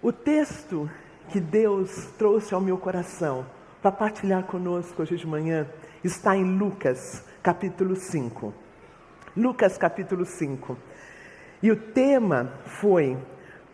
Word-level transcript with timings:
O 0.00 0.12
texto 0.12 0.88
que 1.28 1.40
Deus 1.40 1.90
trouxe 2.16 2.54
ao 2.54 2.60
meu 2.60 2.78
coração 2.78 3.44
para 3.82 3.90
partilhar 3.90 4.44
conosco 4.44 5.02
hoje 5.02 5.16
de 5.16 5.26
manhã 5.26 5.66
está 6.04 6.36
em 6.36 6.56
Lucas, 6.56 7.24
capítulo 7.42 7.96
5. 7.96 8.54
Lucas, 9.36 9.76
capítulo 9.76 10.24
5. 10.24 10.78
E 11.60 11.72
o 11.72 11.76
tema 11.76 12.52
foi: 12.80 13.18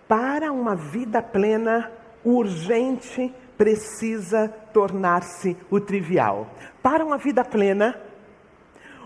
Para 0.09 0.51
uma 0.51 0.75
vida 0.75 1.21
plena, 1.21 1.93
o 2.25 2.37
urgente 2.37 3.31
precisa 3.59 4.49
tornar-se 4.73 5.55
o 5.71 5.79
trivial. 5.79 6.49
Para 6.83 7.05
uma 7.05 7.19
vida 7.19 7.45
plena, 7.45 8.01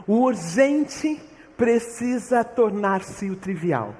o 0.06 0.20
urgente 0.20 1.20
precisa 1.56 2.44
tornar-se 2.44 3.28
o 3.28 3.34
trivial. 3.34 3.92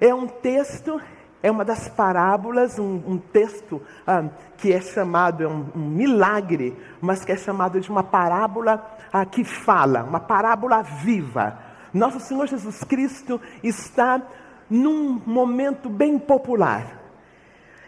É 0.00 0.14
um 0.14 0.28
texto 0.28 1.00
é 1.44 1.50
uma 1.50 1.62
das 1.62 1.90
parábolas, 1.90 2.78
um, 2.78 3.02
um 3.06 3.18
texto 3.18 3.82
ah, 4.06 4.24
que 4.56 4.72
é 4.72 4.80
chamado, 4.80 5.42
é 5.42 5.46
um, 5.46 5.66
um, 5.76 5.90
milagre, 5.90 6.74
mas 7.02 7.22
que 7.22 7.32
é 7.32 7.36
chamado 7.36 7.78
de 7.78 7.90
uma 7.90 8.02
parábola 8.02 8.96
ah, 9.12 9.26
que 9.26 9.44
fala, 9.44 10.04
uma 10.04 10.20
parábola 10.20 10.80
viva. 10.80 11.58
Nosso 11.92 12.18
Senhor 12.18 12.46
Jesus 12.46 12.82
Cristo 12.84 13.38
está 13.62 14.22
num 14.70 15.20
momento 15.26 15.90
bem 15.90 16.18
popular. 16.18 17.02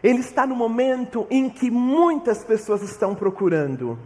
Ele 0.02 0.20
está 0.20 0.46
no 0.46 0.54
momento 0.54 1.26
em 1.30 1.48
que 1.48 1.70
muitas 1.70 2.44
pessoas 2.44 2.82
estão 2.82 3.14
procurando. 3.14 3.98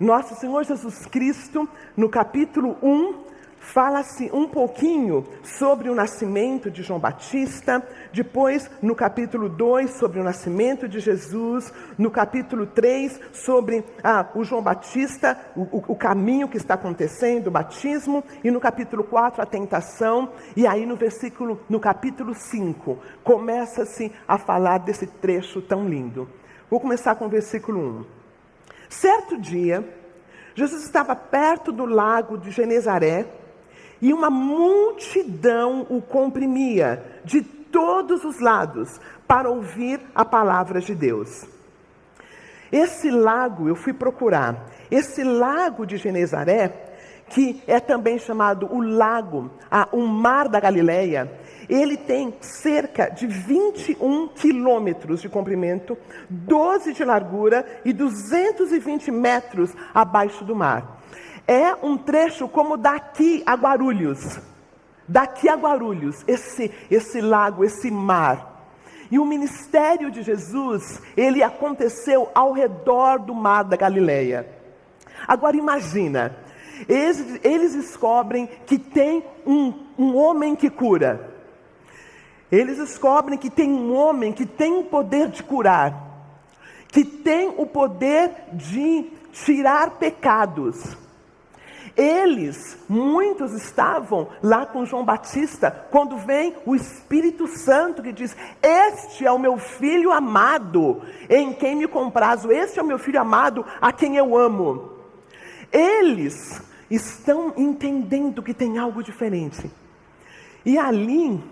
Nosso 0.00 0.34
Senhor 0.34 0.64
Jesus 0.64 1.06
Cristo, 1.06 1.68
no 1.96 2.08
capítulo 2.08 2.76
1, 2.82 3.21
fala-se 3.62 4.28
um 4.32 4.48
pouquinho 4.48 5.24
sobre 5.42 5.88
o 5.88 5.94
nascimento 5.94 6.70
de 6.70 6.82
João 6.82 6.98
Batista, 6.98 7.82
depois 8.12 8.68
no 8.82 8.94
capítulo 8.94 9.48
2 9.48 9.92
sobre 9.92 10.20
o 10.20 10.24
nascimento 10.24 10.88
de 10.88 10.98
Jesus, 10.98 11.72
no 11.96 12.10
capítulo 12.10 12.66
3 12.66 13.20
sobre 13.32 13.84
ah, 14.02 14.28
o 14.34 14.42
João 14.42 14.62
Batista, 14.62 15.38
o, 15.56 15.92
o, 15.92 15.96
caminho 15.96 16.48
que 16.48 16.56
está 16.56 16.74
acontecendo, 16.74 17.46
o 17.46 17.50
batismo, 17.50 18.24
e 18.42 18.50
no 18.50 18.60
capítulo 18.60 19.04
4 19.04 19.40
a 19.40 19.46
tentação, 19.46 20.32
e 20.56 20.66
aí 20.66 20.84
no 20.84 20.96
versículo, 20.96 21.60
no 21.68 21.78
capítulo 21.78 22.34
5, 22.34 22.98
começa-se 23.22 24.12
a 24.26 24.36
falar 24.36 24.78
desse 24.78 25.06
trecho 25.06 25.62
tão 25.62 25.88
lindo. 25.88 26.28
Vou 26.68 26.80
começar 26.80 27.14
com 27.14 27.26
o 27.26 27.30
versículo 27.30 27.80
1. 28.00 28.04
Certo 28.90 29.40
dia, 29.40 29.88
Jesus 30.54 30.82
estava 30.82 31.14
perto 31.14 31.70
do 31.72 31.86
lago 31.86 32.36
de 32.36 32.50
Genezaré, 32.50 33.26
e 34.02 34.12
uma 34.12 34.28
multidão 34.28 35.86
o 35.88 36.02
comprimia 36.02 37.20
de 37.24 37.40
todos 37.40 38.24
os 38.24 38.40
lados 38.40 39.00
para 39.28 39.48
ouvir 39.48 40.00
a 40.12 40.24
palavra 40.24 40.80
de 40.80 40.92
Deus. 40.92 41.46
Esse 42.70 43.10
lago, 43.10 43.68
eu 43.68 43.76
fui 43.76 43.92
procurar, 43.92 44.66
esse 44.90 45.22
lago 45.22 45.86
de 45.86 45.96
Genezaré, 45.96 46.90
que 47.28 47.62
é 47.66 47.78
também 47.78 48.18
chamado 48.18 48.66
o 48.70 48.82
lago, 48.82 49.50
a, 49.70 49.88
o 49.92 50.06
mar 50.06 50.48
da 50.48 50.58
Galileia, 50.58 51.32
ele 51.68 51.96
tem 51.96 52.34
cerca 52.40 53.08
de 53.08 53.26
21 53.26 54.28
quilômetros 54.28 55.22
de 55.22 55.28
comprimento, 55.28 55.96
12 56.28 56.92
de 56.92 57.04
largura 57.04 57.64
e 57.84 57.92
220 57.92 59.10
metros 59.10 59.72
abaixo 59.94 60.44
do 60.44 60.56
mar. 60.56 61.01
É 61.46 61.74
um 61.82 61.96
trecho 61.96 62.48
como 62.48 62.76
daqui 62.76 63.42
a 63.44 63.54
Guarulhos. 63.54 64.40
Daqui 65.08 65.48
a 65.48 65.56
Guarulhos, 65.56 66.24
esse, 66.26 66.70
esse 66.90 67.20
lago, 67.20 67.64
esse 67.64 67.90
mar. 67.90 68.52
E 69.10 69.18
o 69.18 69.26
ministério 69.26 70.10
de 70.10 70.22
Jesus, 70.22 71.02
ele 71.16 71.42
aconteceu 71.42 72.30
ao 72.34 72.52
redor 72.52 73.18
do 73.18 73.34
mar 73.34 73.62
da 73.62 73.76
Galileia. 73.76 74.48
Agora 75.28 75.56
imagina, 75.56 76.36
eles, 76.88 77.40
eles 77.44 77.74
descobrem 77.74 78.48
que 78.64 78.78
tem 78.78 79.24
um, 79.46 79.74
um 79.98 80.16
homem 80.16 80.56
que 80.56 80.70
cura. 80.70 81.30
Eles 82.50 82.78
descobrem 82.78 83.38
que 83.38 83.50
tem 83.50 83.70
um 83.70 83.94
homem 83.94 84.32
que 84.32 84.46
tem 84.46 84.78
o 84.78 84.84
poder 84.84 85.28
de 85.28 85.42
curar, 85.42 85.94
que 86.88 87.04
tem 87.04 87.54
o 87.56 87.66
poder 87.66 88.30
de 88.52 89.10
tirar 89.32 89.92
pecados. 89.92 90.96
Eles, 91.96 92.78
muitos 92.88 93.52
estavam 93.52 94.28
lá 94.42 94.64
com 94.64 94.84
João 94.84 95.04
Batista, 95.04 95.70
quando 95.90 96.16
vem 96.16 96.54
o 96.64 96.74
Espírito 96.74 97.46
Santo 97.46 98.02
que 98.02 98.12
diz: 98.12 98.34
Este 98.62 99.26
é 99.26 99.30
o 99.30 99.38
meu 99.38 99.58
filho 99.58 100.10
amado, 100.10 101.02
em 101.28 101.52
quem 101.52 101.76
me 101.76 101.86
comprazo, 101.86 102.50
este 102.50 102.78
é 102.78 102.82
o 102.82 102.86
meu 102.86 102.98
filho 102.98 103.20
amado, 103.20 103.64
a 103.80 103.92
quem 103.92 104.16
eu 104.16 104.36
amo. 104.36 104.92
Eles 105.70 106.62
estão 106.90 107.52
entendendo 107.56 108.42
que 108.42 108.54
tem 108.54 108.78
algo 108.78 109.02
diferente. 109.02 109.70
E 110.64 110.78
ali, 110.78 111.42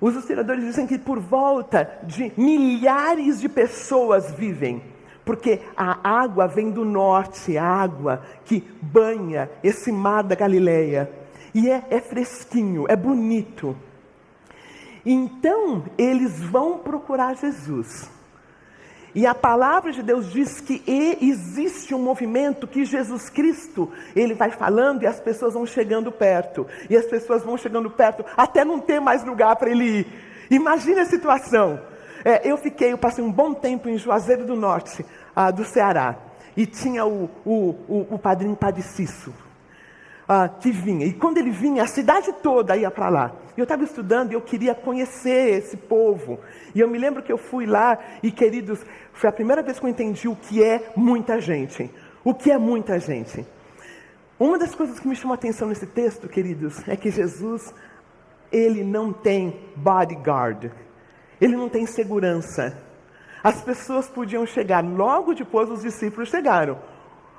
os 0.00 0.14
historiadores 0.14 0.64
dizem 0.64 0.86
que 0.86 0.98
por 0.98 1.18
volta 1.18 1.98
de 2.04 2.32
milhares 2.36 3.40
de 3.40 3.48
pessoas 3.48 4.32
vivem 4.32 4.82
porque 5.24 5.60
a 5.76 5.98
água 6.08 6.46
vem 6.46 6.70
do 6.70 6.84
norte, 6.84 7.56
a 7.56 7.64
água 7.64 8.22
que 8.44 8.60
banha 8.80 9.50
esse 9.62 9.92
mar 9.92 10.22
da 10.22 10.34
Galileia. 10.34 11.10
E 11.54 11.70
é, 11.70 11.84
é 11.90 12.00
fresquinho, 12.00 12.86
é 12.88 12.96
bonito. 12.96 13.76
Então, 15.04 15.84
eles 15.98 16.40
vão 16.40 16.78
procurar 16.78 17.34
Jesus. 17.34 18.10
E 19.14 19.26
a 19.26 19.34
palavra 19.34 19.92
de 19.92 20.02
Deus 20.02 20.32
diz 20.32 20.60
que 20.60 20.82
existe 21.20 21.94
um 21.94 21.98
movimento 21.98 22.66
que 22.66 22.84
Jesus 22.84 23.28
Cristo, 23.28 23.92
ele 24.16 24.32
vai 24.32 24.50
falando 24.50 25.02
e 25.02 25.06
as 25.06 25.20
pessoas 25.20 25.52
vão 25.52 25.66
chegando 25.66 26.10
perto. 26.10 26.66
E 26.88 26.96
as 26.96 27.04
pessoas 27.04 27.42
vão 27.42 27.58
chegando 27.58 27.90
perto 27.90 28.24
até 28.36 28.64
não 28.64 28.80
ter 28.80 29.00
mais 29.00 29.22
lugar 29.22 29.54
para 29.56 29.70
ele 29.70 29.84
ir. 29.84 30.06
Imagine 30.50 31.00
a 31.00 31.06
situação. 31.06 31.78
É, 32.24 32.48
eu 32.48 32.56
fiquei, 32.56 32.92
eu 32.92 32.98
passei 32.98 33.22
um 33.22 33.32
bom 33.32 33.52
tempo 33.52 33.88
em 33.88 33.98
Juazeiro 33.98 34.44
do 34.44 34.56
Norte, 34.56 35.04
ah, 35.34 35.50
do 35.50 35.64
Ceará. 35.64 36.16
E 36.56 36.66
tinha 36.66 37.04
o, 37.06 37.30
o, 37.44 37.70
o, 37.88 38.06
o 38.10 38.18
padrinho 38.18 38.54
Padre 38.54 38.82
ah, 40.28 40.48
que 40.48 40.70
vinha. 40.70 41.06
E 41.06 41.12
quando 41.12 41.38
ele 41.38 41.50
vinha, 41.50 41.82
a 41.82 41.86
cidade 41.86 42.32
toda 42.42 42.76
ia 42.76 42.90
para 42.90 43.08
lá. 43.08 43.32
E 43.56 43.60
eu 43.60 43.64
estava 43.64 43.84
estudando 43.84 44.32
e 44.32 44.34
eu 44.34 44.40
queria 44.40 44.74
conhecer 44.74 45.58
esse 45.58 45.76
povo. 45.76 46.38
E 46.74 46.80
eu 46.80 46.88
me 46.88 46.98
lembro 46.98 47.22
que 47.22 47.32
eu 47.32 47.38
fui 47.38 47.66
lá 47.66 47.98
e, 48.22 48.30
queridos, 48.30 48.80
foi 49.12 49.28
a 49.28 49.32
primeira 49.32 49.62
vez 49.62 49.78
que 49.78 49.84
eu 49.84 49.90
entendi 49.90 50.28
o 50.28 50.36
que 50.36 50.62
é 50.62 50.90
muita 50.96 51.40
gente. 51.40 51.90
O 52.24 52.32
que 52.32 52.50
é 52.50 52.56
muita 52.56 52.98
gente. 52.98 53.44
Uma 54.38 54.58
das 54.58 54.74
coisas 54.74 54.98
que 54.98 55.06
me 55.06 55.14
chamou 55.14 55.32
a 55.32 55.36
atenção 55.36 55.68
nesse 55.68 55.86
texto, 55.86 56.28
queridos, 56.28 56.86
é 56.88 56.96
que 56.96 57.10
Jesus, 57.10 57.74
ele 58.50 58.82
não 58.82 59.12
tem 59.12 59.60
bodyguard. 59.76 60.70
Ele 61.42 61.56
não 61.56 61.68
tem 61.68 61.84
segurança. 61.86 62.78
As 63.42 63.60
pessoas 63.60 64.08
podiam 64.08 64.46
chegar, 64.46 64.84
logo 64.84 65.34
depois 65.34 65.68
os 65.68 65.82
discípulos 65.82 66.28
chegaram. 66.28 66.78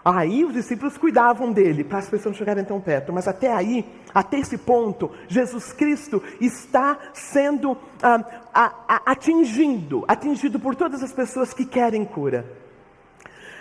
Aí 0.04 0.44
os 0.44 0.52
discípulos 0.52 0.98
cuidavam 0.98 1.54
dele, 1.54 1.86
para 1.86 2.00
as 2.00 2.10
pessoas 2.10 2.34
não 2.34 2.38
chegarem 2.38 2.66
tão 2.66 2.82
perto. 2.82 3.14
Mas 3.14 3.30
até 3.30 3.50
aí, 3.54 3.86
até 4.14 4.40
esse 4.40 4.58
ponto, 4.58 5.10
Jesus 5.30 5.72
Cristo 5.72 6.22
está 6.42 7.00
sendo 7.14 7.78
ah, 8.02 9.02
atingido, 9.06 10.04
atingido 10.06 10.60
por 10.60 10.76
todas 10.76 11.02
as 11.02 11.14
pessoas 11.14 11.54
que 11.54 11.66
querem 11.66 12.04
cura. 12.04 12.46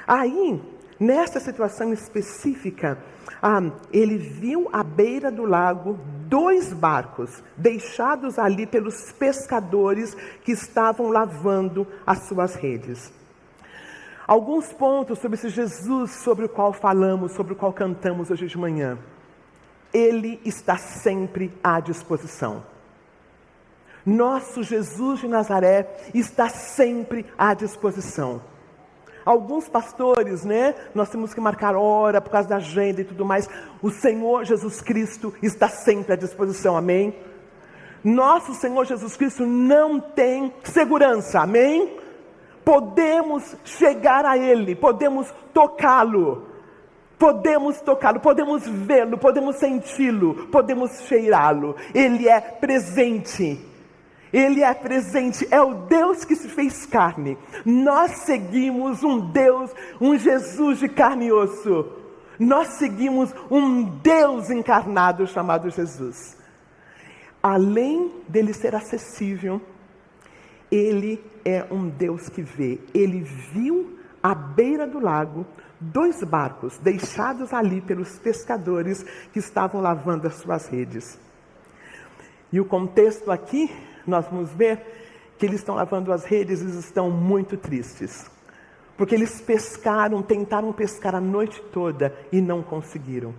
Aí, 0.04 0.60
nessa 0.98 1.38
situação 1.38 1.92
específica, 1.92 2.98
ah, 3.40 3.60
ele 3.92 4.18
viu 4.18 4.68
à 4.72 4.82
beira 4.82 5.30
do 5.30 5.44
lago 5.44 5.98
dois 6.28 6.72
barcos 6.72 7.42
deixados 7.56 8.38
ali 8.38 8.66
pelos 8.66 9.12
pescadores 9.12 10.14
que 10.44 10.52
estavam 10.52 11.08
lavando 11.10 11.86
as 12.06 12.26
suas 12.26 12.54
redes. 12.54 13.12
Alguns 14.26 14.72
pontos 14.72 15.18
sobre 15.18 15.36
esse 15.36 15.48
Jesus 15.48 16.12
sobre 16.12 16.46
o 16.46 16.48
qual 16.48 16.72
falamos, 16.72 17.32
sobre 17.32 17.52
o 17.52 17.56
qual 17.56 17.72
cantamos 17.72 18.30
hoje 18.30 18.46
de 18.46 18.56
manhã. 18.56 18.98
Ele 19.92 20.40
está 20.44 20.78
sempre 20.78 21.52
à 21.62 21.80
disposição. 21.80 22.64
Nosso 24.06 24.62
Jesus 24.62 25.20
de 25.20 25.28
Nazaré 25.28 26.10
está 26.14 26.48
sempre 26.48 27.26
à 27.36 27.54
disposição. 27.54 28.40
Alguns 29.24 29.68
pastores, 29.68 30.44
né? 30.44 30.74
Nós 30.94 31.08
temos 31.08 31.32
que 31.32 31.40
marcar 31.40 31.76
hora 31.76 32.20
por 32.20 32.30
causa 32.30 32.48
da 32.48 32.56
agenda 32.56 33.00
e 33.00 33.04
tudo 33.04 33.24
mais. 33.24 33.48
O 33.80 33.90
Senhor 33.90 34.44
Jesus 34.44 34.80
Cristo 34.80 35.32
está 35.42 35.68
sempre 35.68 36.12
à 36.12 36.16
disposição, 36.16 36.76
amém? 36.76 37.14
Nosso 38.02 38.54
Senhor 38.54 38.84
Jesus 38.84 39.16
Cristo 39.16 39.46
não 39.46 40.00
tem 40.00 40.52
segurança, 40.64 41.40
amém? 41.40 41.96
Podemos 42.64 43.56
chegar 43.64 44.24
a 44.24 44.36
Ele, 44.36 44.74
podemos 44.74 45.32
tocá-lo, 45.52 46.46
podemos 47.18 47.80
tocá-lo, 47.80 48.20
podemos 48.20 48.66
vê-lo, 48.66 49.18
podemos 49.18 49.56
senti-lo, 49.56 50.48
podemos 50.48 50.90
cheirá-lo. 51.02 51.76
Ele 51.94 52.28
é 52.28 52.40
presente. 52.40 53.71
Ele 54.32 54.62
é 54.62 54.72
presente, 54.72 55.46
é 55.50 55.60
o 55.60 55.74
Deus 55.74 56.24
que 56.24 56.34
se 56.34 56.48
fez 56.48 56.86
carne. 56.86 57.36
Nós 57.66 58.12
seguimos 58.24 59.02
um 59.04 59.30
Deus, 59.30 59.70
um 60.00 60.16
Jesus 60.16 60.78
de 60.78 60.88
carne 60.88 61.26
e 61.26 61.32
osso. 61.32 61.92
Nós 62.38 62.68
seguimos 62.78 63.34
um 63.50 63.84
Deus 63.98 64.48
encarnado 64.48 65.26
chamado 65.26 65.68
Jesus. 65.68 66.36
Além 67.42 68.10
dele 68.26 68.54
ser 68.54 68.74
acessível, 68.74 69.60
ele 70.70 71.22
é 71.44 71.66
um 71.70 71.88
Deus 71.88 72.28
que 72.30 72.40
vê. 72.40 72.80
Ele 72.94 73.20
viu 73.20 73.98
à 74.22 74.34
beira 74.34 74.86
do 74.86 74.98
lago 74.98 75.44
dois 75.78 76.22
barcos 76.22 76.78
deixados 76.78 77.52
ali 77.52 77.80
pelos 77.80 78.18
pescadores 78.18 79.04
que 79.32 79.40
estavam 79.40 79.80
lavando 79.80 80.26
as 80.26 80.36
suas 80.36 80.68
redes. 80.68 81.18
E 82.52 82.60
o 82.60 82.64
contexto 82.64 83.30
aqui 83.30 83.70
nós 84.06 84.26
vamos 84.26 84.50
ver 84.50 84.80
que 85.38 85.46
eles 85.46 85.60
estão 85.60 85.74
lavando 85.74 86.12
as 86.12 86.24
redes 86.24 86.60
e 86.60 86.78
estão 86.78 87.10
muito 87.10 87.56
tristes. 87.56 88.30
Porque 88.96 89.14
eles 89.14 89.40
pescaram, 89.40 90.22
tentaram 90.22 90.72
pescar 90.72 91.14
a 91.14 91.20
noite 91.20 91.60
toda 91.72 92.14
e 92.30 92.40
não 92.40 92.62
conseguiram. 92.62 93.34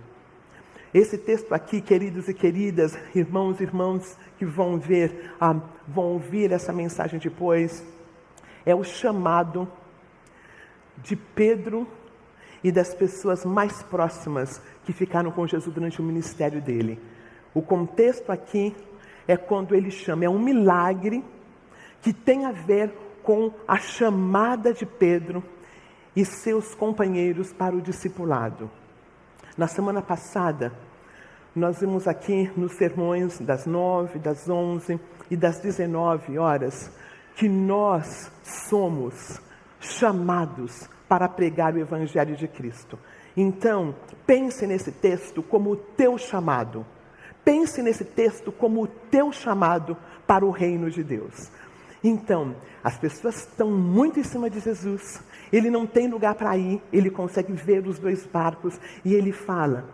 Esse 0.92 1.18
texto 1.18 1.52
aqui, 1.52 1.80
queridos 1.80 2.28
e 2.28 2.34
queridas, 2.34 2.96
irmãos 3.14 3.58
e 3.58 3.64
irmãs 3.64 4.16
que 4.38 4.44
vão 4.44 4.78
ver, 4.78 5.32
ah, 5.40 5.60
vão 5.88 6.04
ouvir 6.12 6.52
essa 6.52 6.72
mensagem 6.72 7.18
depois, 7.18 7.84
é 8.64 8.74
o 8.74 8.84
chamado 8.84 9.66
de 10.98 11.16
Pedro 11.16 11.86
e 12.62 12.70
das 12.70 12.94
pessoas 12.94 13.44
mais 13.44 13.82
próximas 13.82 14.62
que 14.84 14.92
ficaram 14.92 15.30
com 15.30 15.46
Jesus 15.46 15.74
durante 15.74 16.00
o 16.00 16.04
ministério 16.04 16.62
dele. 16.62 17.00
O 17.52 17.60
contexto 17.60 18.30
aqui 18.30 18.74
é 19.26 19.36
quando 19.36 19.74
ele 19.74 19.90
chama, 19.90 20.24
é 20.24 20.28
um 20.28 20.38
milagre 20.38 21.24
que 22.02 22.12
tem 22.12 22.44
a 22.44 22.52
ver 22.52 22.92
com 23.22 23.52
a 23.66 23.78
chamada 23.78 24.72
de 24.72 24.84
Pedro 24.84 25.42
e 26.14 26.24
seus 26.24 26.74
companheiros 26.74 27.52
para 27.52 27.74
o 27.74 27.80
discipulado. 27.80 28.70
Na 29.56 29.66
semana 29.66 30.02
passada, 30.02 30.72
nós 31.54 31.80
vimos 31.80 32.06
aqui 32.06 32.50
nos 32.56 32.72
sermões 32.72 33.38
das 33.40 33.64
nove, 33.64 34.18
das 34.18 34.48
onze 34.48 35.00
e 35.30 35.36
das 35.36 35.60
dezenove 35.60 36.38
horas 36.38 36.90
que 37.36 37.48
nós 37.48 38.30
somos 38.42 39.40
chamados 39.80 40.88
para 41.08 41.28
pregar 41.28 41.74
o 41.74 41.78
Evangelho 41.78 42.36
de 42.36 42.48
Cristo. 42.48 42.98
Então, 43.36 43.94
pense 44.26 44.66
nesse 44.66 44.92
texto 44.92 45.42
como 45.42 45.70
o 45.70 45.76
teu 45.76 46.18
chamado. 46.18 46.84
Pense 47.44 47.82
nesse 47.82 48.04
texto 48.04 48.50
como 48.50 48.82
o 48.82 48.86
teu 48.86 49.30
chamado 49.32 49.96
para 50.26 50.44
o 50.44 50.50
reino 50.50 50.90
de 50.90 51.02
Deus. 51.02 51.50
Então, 52.02 52.56
as 52.82 52.98
pessoas 52.98 53.36
estão 53.36 53.70
muito 53.70 54.20
em 54.20 54.24
cima 54.24 54.50
de 54.50 54.60
Jesus, 54.60 55.22
ele 55.52 55.70
não 55.70 55.86
tem 55.86 56.08
lugar 56.08 56.34
para 56.34 56.56
ir, 56.56 56.82
ele 56.92 57.10
consegue 57.10 57.52
ver 57.52 57.86
os 57.86 57.98
dois 57.98 58.26
barcos 58.26 58.78
e 59.04 59.14
ele 59.14 59.32
fala: 59.32 59.88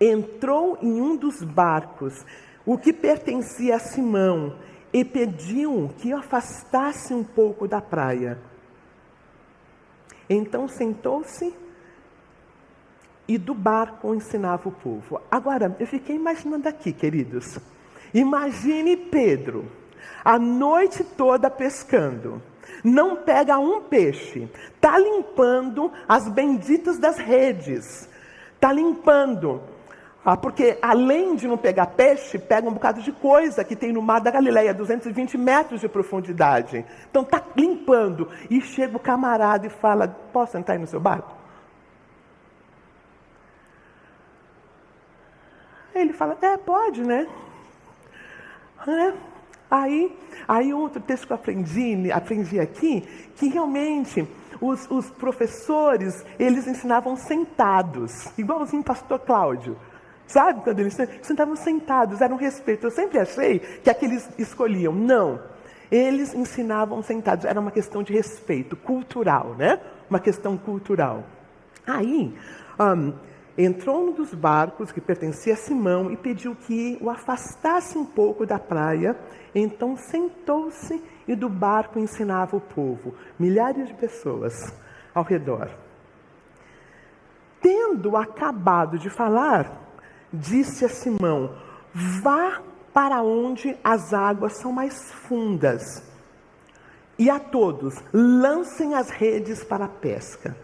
entrou 0.00 0.78
em 0.82 1.00
um 1.00 1.16
dos 1.16 1.42
barcos, 1.42 2.24
o 2.64 2.76
que 2.76 2.92
pertencia 2.92 3.76
a 3.76 3.78
Simão, 3.78 4.58
e 4.92 5.04
pediu 5.04 5.90
que 5.98 6.12
o 6.12 6.18
afastasse 6.18 7.14
um 7.14 7.24
pouco 7.24 7.66
da 7.66 7.80
praia. 7.80 8.38
Então 10.28 10.68
sentou-se 10.68 11.54
e 13.26 13.38
do 13.38 13.54
barco 13.54 14.14
ensinava 14.14 14.68
o 14.68 14.72
povo. 14.72 15.20
Agora, 15.30 15.74
eu 15.78 15.86
fiquei 15.86 16.16
imaginando 16.16 16.68
aqui, 16.68 16.92
queridos. 16.92 17.58
Imagine 18.12 18.96
Pedro, 18.96 19.70
a 20.24 20.38
noite 20.38 21.02
toda 21.02 21.50
pescando, 21.50 22.40
não 22.82 23.16
pega 23.16 23.58
um 23.58 23.82
peixe, 23.82 24.48
está 24.74 24.98
limpando 24.98 25.90
as 26.08 26.28
benditas 26.28 26.98
das 26.98 27.18
redes, 27.18 28.08
está 28.54 28.72
limpando. 28.72 29.60
Ah, 30.24 30.38
porque 30.38 30.78
além 30.80 31.36
de 31.36 31.46
não 31.46 31.58
pegar 31.58 31.88
peixe, 31.88 32.38
pega 32.38 32.66
um 32.66 32.72
bocado 32.72 33.02
de 33.02 33.12
coisa 33.12 33.62
que 33.62 33.76
tem 33.76 33.92
no 33.92 34.00
mar 34.00 34.20
da 34.20 34.30
Galileia, 34.30 34.72
220 34.72 35.36
metros 35.36 35.82
de 35.82 35.88
profundidade. 35.88 36.82
Então 37.10 37.22
está 37.22 37.42
limpando. 37.54 38.30
E 38.48 38.62
chega 38.62 38.96
o 38.96 39.00
camarada 39.00 39.66
e 39.66 39.70
fala: 39.70 40.08
Posso 40.32 40.56
entrar 40.56 40.76
aí 40.76 40.80
no 40.80 40.86
seu 40.86 40.98
barco? 40.98 41.43
Ele 45.94 46.12
fala, 46.12 46.36
é, 46.42 46.56
pode, 46.56 47.02
né? 47.02 47.26
É. 48.86 49.12
Aí, 49.70 50.16
aí 50.46 50.74
outro 50.74 51.00
texto 51.00 51.26
que 51.26 51.32
eu 51.32 51.36
aprendi, 51.36 52.12
aprendi 52.12 52.60
aqui, 52.60 53.00
que 53.36 53.48
realmente 53.48 54.26
os, 54.60 54.88
os 54.90 55.10
professores, 55.10 56.24
eles 56.38 56.66
ensinavam 56.66 57.16
sentados, 57.16 58.28
igualzinho 58.38 58.82
o 58.82 58.84
pastor 58.84 59.18
Cláudio. 59.20 59.76
Sabe 60.26 60.62
quando 60.62 60.80
eles 60.80 60.96
sentavam 61.22 61.54
sentados, 61.56 62.20
era 62.20 62.32
um 62.32 62.36
respeito. 62.36 62.86
Eu 62.86 62.90
sempre 62.90 63.18
achei 63.18 63.58
que 63.58 63.90
aqueles 63.90 64.28
escolhiam. 64.38 64.92
Não. 64.92 65.40
Eles 65.90 66.34
ensinavam 66.34 67.02
sentados, 67.02 67.44
era 67.44 67.60
uma 67.60 67.70
questão 67.70 68.02
de 68.02 68.12
respeito 68.12 68.74
cultural, 68.74 69.54
né? 69.54 69.78
Uma 70.08 70.18
questão 70.18 70.56
cultural. 70.56 71.24
Aí, 71.86 72.34
um, 72.80 73.12
entrou 73.56 74.06
num 74.06 74.12
dos 74.12 74.34
barcos 74.34 74.90
que 74.90 75.00
pertencia 75.00 75.54
a 75.54 75.56
Simão 75.56 76.10
e 76.10 76.16
pediu 76.16 76.54
que 76.54 76.98
o 77.00 77.08
afastasse 77.08 77.96
um 77.96 78.04
pouco 78.04 78.44
da 78.44 78.58
praia. 78.58 79.16
Então 79.54 79.96
sentou-se 79.96 81.02
e 81.26 81.34
do 81.34 81.48
barco 81.48 81.98
ensinava 81.98 82.56
o 82.56 82.60
povo, 82.60 83.14
milhares 83.38 83.88
de 83.88 83.94
pessoas 83.94 84.72
ao 85.14 85.22
redor. 85.22 85.70
Tendo 87.60 88.16
acabado 88.16 88.98
de 88.98 89.08
falar, 89.08 89.80
disse 90.32 90.84
a 90.84 90.88
Simão: 90.88 91.56
Vá 91.94 92.60
para 92.92 93.22
onde 93.22 93.76
as 93.82 94.12
águas 94.12 94.54
são 94.58 94.70
mais 94.72 95.12
fundas, 95.12 96.02
e 97.18 97.30
a 97.30 97.38
todos 97.38 97.94
lancem 98.12 98.94
as 98.94 99.08
redes 99.08 99.64
para 99.64 99.86
a 99.86 99.88
pesca. 99.88 100.63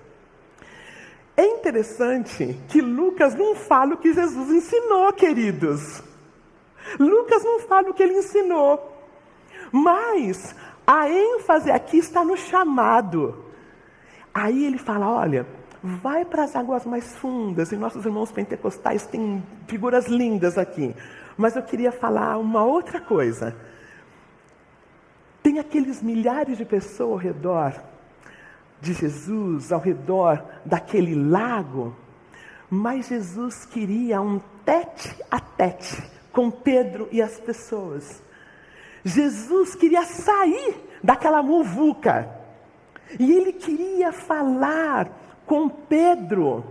É 1.41 1.47
interessante 1.47 2.61
que 2.69 2.83
Lucas 2.83 3.35
não 3.35 3.55
fala 3.55 3.95
o 3.95 3.97
que 3.97 4.13
Jesus 4.13 4.51
ensinou, 4.51 5.11
queridos. 5.11 6.03
Lucas 6.99 7.43
não 7.43 7.61
fala 7.61 7.89
o 7.89 7.95
que 7.95 8.03
ele 8.03 8.19
ensinou. 8.19 8.95
Mas 9.73 10.55
a 10.87 11.09
ênfase 11.09 11.71
aqui 11.71 11.97
está 11.97 12.23
no 12.23 12.37
chamado. 12.37 13.43
Aí 14.35 14.67
ele 14.67 14.77
fala: 14.77 15.09
olha, 15.09 15.47
vai 15.83 16.27
para 16.27 16.45
as 16.45 16.55
águas 16.55 16.85
mais 16.85 17.17
fundas. 17.17 17.73
E 17.73 17.77
nossos 17.79 18.05
irmãos 18.05 18.31
pentecostais 18.31 19.07
têm 19.07 19.43
figuras 19.67 20.09
lindas 20.09 20.59
aqui. 20.59 20.95
Mas 21.39 21.57
eu 21.57 21.63
queria 21.63 21.91
falar 21.91 22.37
uma 22.37 22.65
outra 22.65 23.01
coisa. 23.01 23.57
Tem 25.43 25.59
aqueles 25.59 26.03
milhares 26.03 26.59
de 26.59 26.67
pessoas 26.67 27.13
ao 27.13 27.17
redor 27.17 27.83
de 28.81 28.93
Jesus 28.93 29.73
ao 29.73 29.81
redor 29.81 30.43
daquele 30.65 31.15
lago, 31.15 31.95
mas 32.69 33.09
Jesus 33.09 33.65
queria 33.65 34.21
um 34.21 34.41
tete 34.65 35.15
a 35.31 35.41
tete 35.41 36.03
com 36.33 36.51
Pedro 36.51 37.09
e 37.11 37.21
as 37.21 37.39
pessoas. 37.39 38.23
Jesus 39.05 39.75
queria 39.75 40.05
sair 40.05 40.77
daquela 41.03 41.43
muvuca 41.43 42.29
e 43.19 43.33
ele 43.33 43.53
queria 43.53 44.13
falar 44.13 45.11
com 45.47 45.69
Pedro 45.69 46.65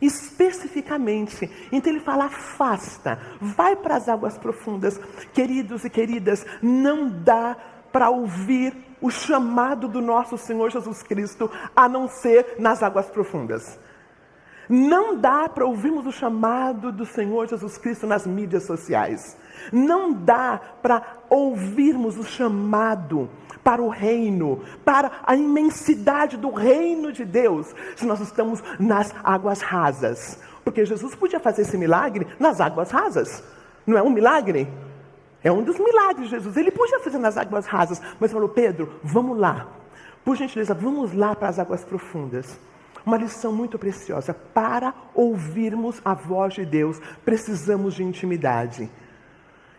especificamente. 0.00 1.50
Então 1.70 1.92
ele 1.92 2.00
fala: 2.00 2.26
afasta, 2.26 3.18
vai 3.40 3.76
para 3.76 3.96
as 3.96 4.08
águas 4.08 4.36
profundas. 4.36 4.98
Queridos 5.32 5.84
e 5.84 5.90
queridas, 5.90 6.44
não 6.62 7.08
dá 7.08 7.56
para 7.92 8.10
ouvir 8.10 8.74
o 9.04 9.10
chamado 9.10 9.86
do 9.86 10.00
nosso 10.00 10.38
Senhor 10.38 10.70
Jesus 10.70 11.02
Cristo 11.02 11.50
a 11.76 11.86
não 11.86 12.08
ser 12.08 12.56
nas 12.58 12.82
águas 12.82 13.04
profundas. 13.10 13.78
Não 14.66 15.14
dá 15.14 15.46
para 15.46 15.66
ouvirmos 15.66 16.06
o 16.06 16.10
chamado 16.10 16.90
do 16.90 17.04
Senhor 17.04 17.46
Jesus 17.46 17.76
Cristo 17.76 18.06
nas 18.06 18.26
mídias 18.26 18.62
sociais. 18.62 19.36
Não 19.70 20.10
dá 20.10 20.58
para 20.80 21.02
ouvirmos 21.28 22.16
o 22.16 22.24
chamado 22.24 23.28
para 23.62 23.82
o 23.82 23.90
reino, 23.90 24.62
para 24.86 25.12
a 25.22 25.36
imensidade 25.36 26.38
do 26.38 26.50
reino 26.50 27.12
de 27.12 27.26
Deus, 27.26 27.74
se 27.94 28.06
nós 28.06 28.20
estamos 28.20 28.64
nas 28.78 29.14
águas 29.22 29.60
rasas. 29.60 30.40
Porque 30.64 30.86
Jesus 30.86 31.14
podia 31.14 31.38
fazer 31.38 31.60
esse 31.60 31.76
milagre 31.76 32.26
nas 32.40 32.58
águas 32.58 32.90
rasas. 32.90 33.44
Não 33.86 33.98
é 33.98 34.02
um 34.02 34.08
milagre? 34.08 34.66
É 35.44 35.52
um 35.52 35.62
dos 35.62 35.78
milagres 35.78 36.30
de 36.30 36.36
Jesus. 36.36 36.56
Ele 36.56 36.70
podia 36.70 36.98
fazer 37.00 37.18
nas 37.18 37.36
águas 37.36 37.66
rasas, 37.66 38.00
mas 38.18 38.32
falou: 38.32 38.48
Pedro, 38.48 38.98
vamos 39.04 39.38
lá. 39.38 39.68
Por 40.24 40.36
gentileza, 40.36 40.72
vamos 40.72 41.12
lá 41.12 41.36
para 41.36 41.50
as 41.50 41.58
águas 41.58 41.84
profundas. 41.84 42.58
Uma 43.04 43.18
lição 43.18 43.52
muito 43.52 43.78
preciosa. 43.78 44.32
Para 44.32 44.94
ouvirmos 45.14 46.00
a 46.02 46.14
voz 46.14 46.54
de 46.54 46.64
Deus, 46.64 46.98
precisamos 47.22 47.94
de 47.94 48.02
intimidade. 48.02 48.90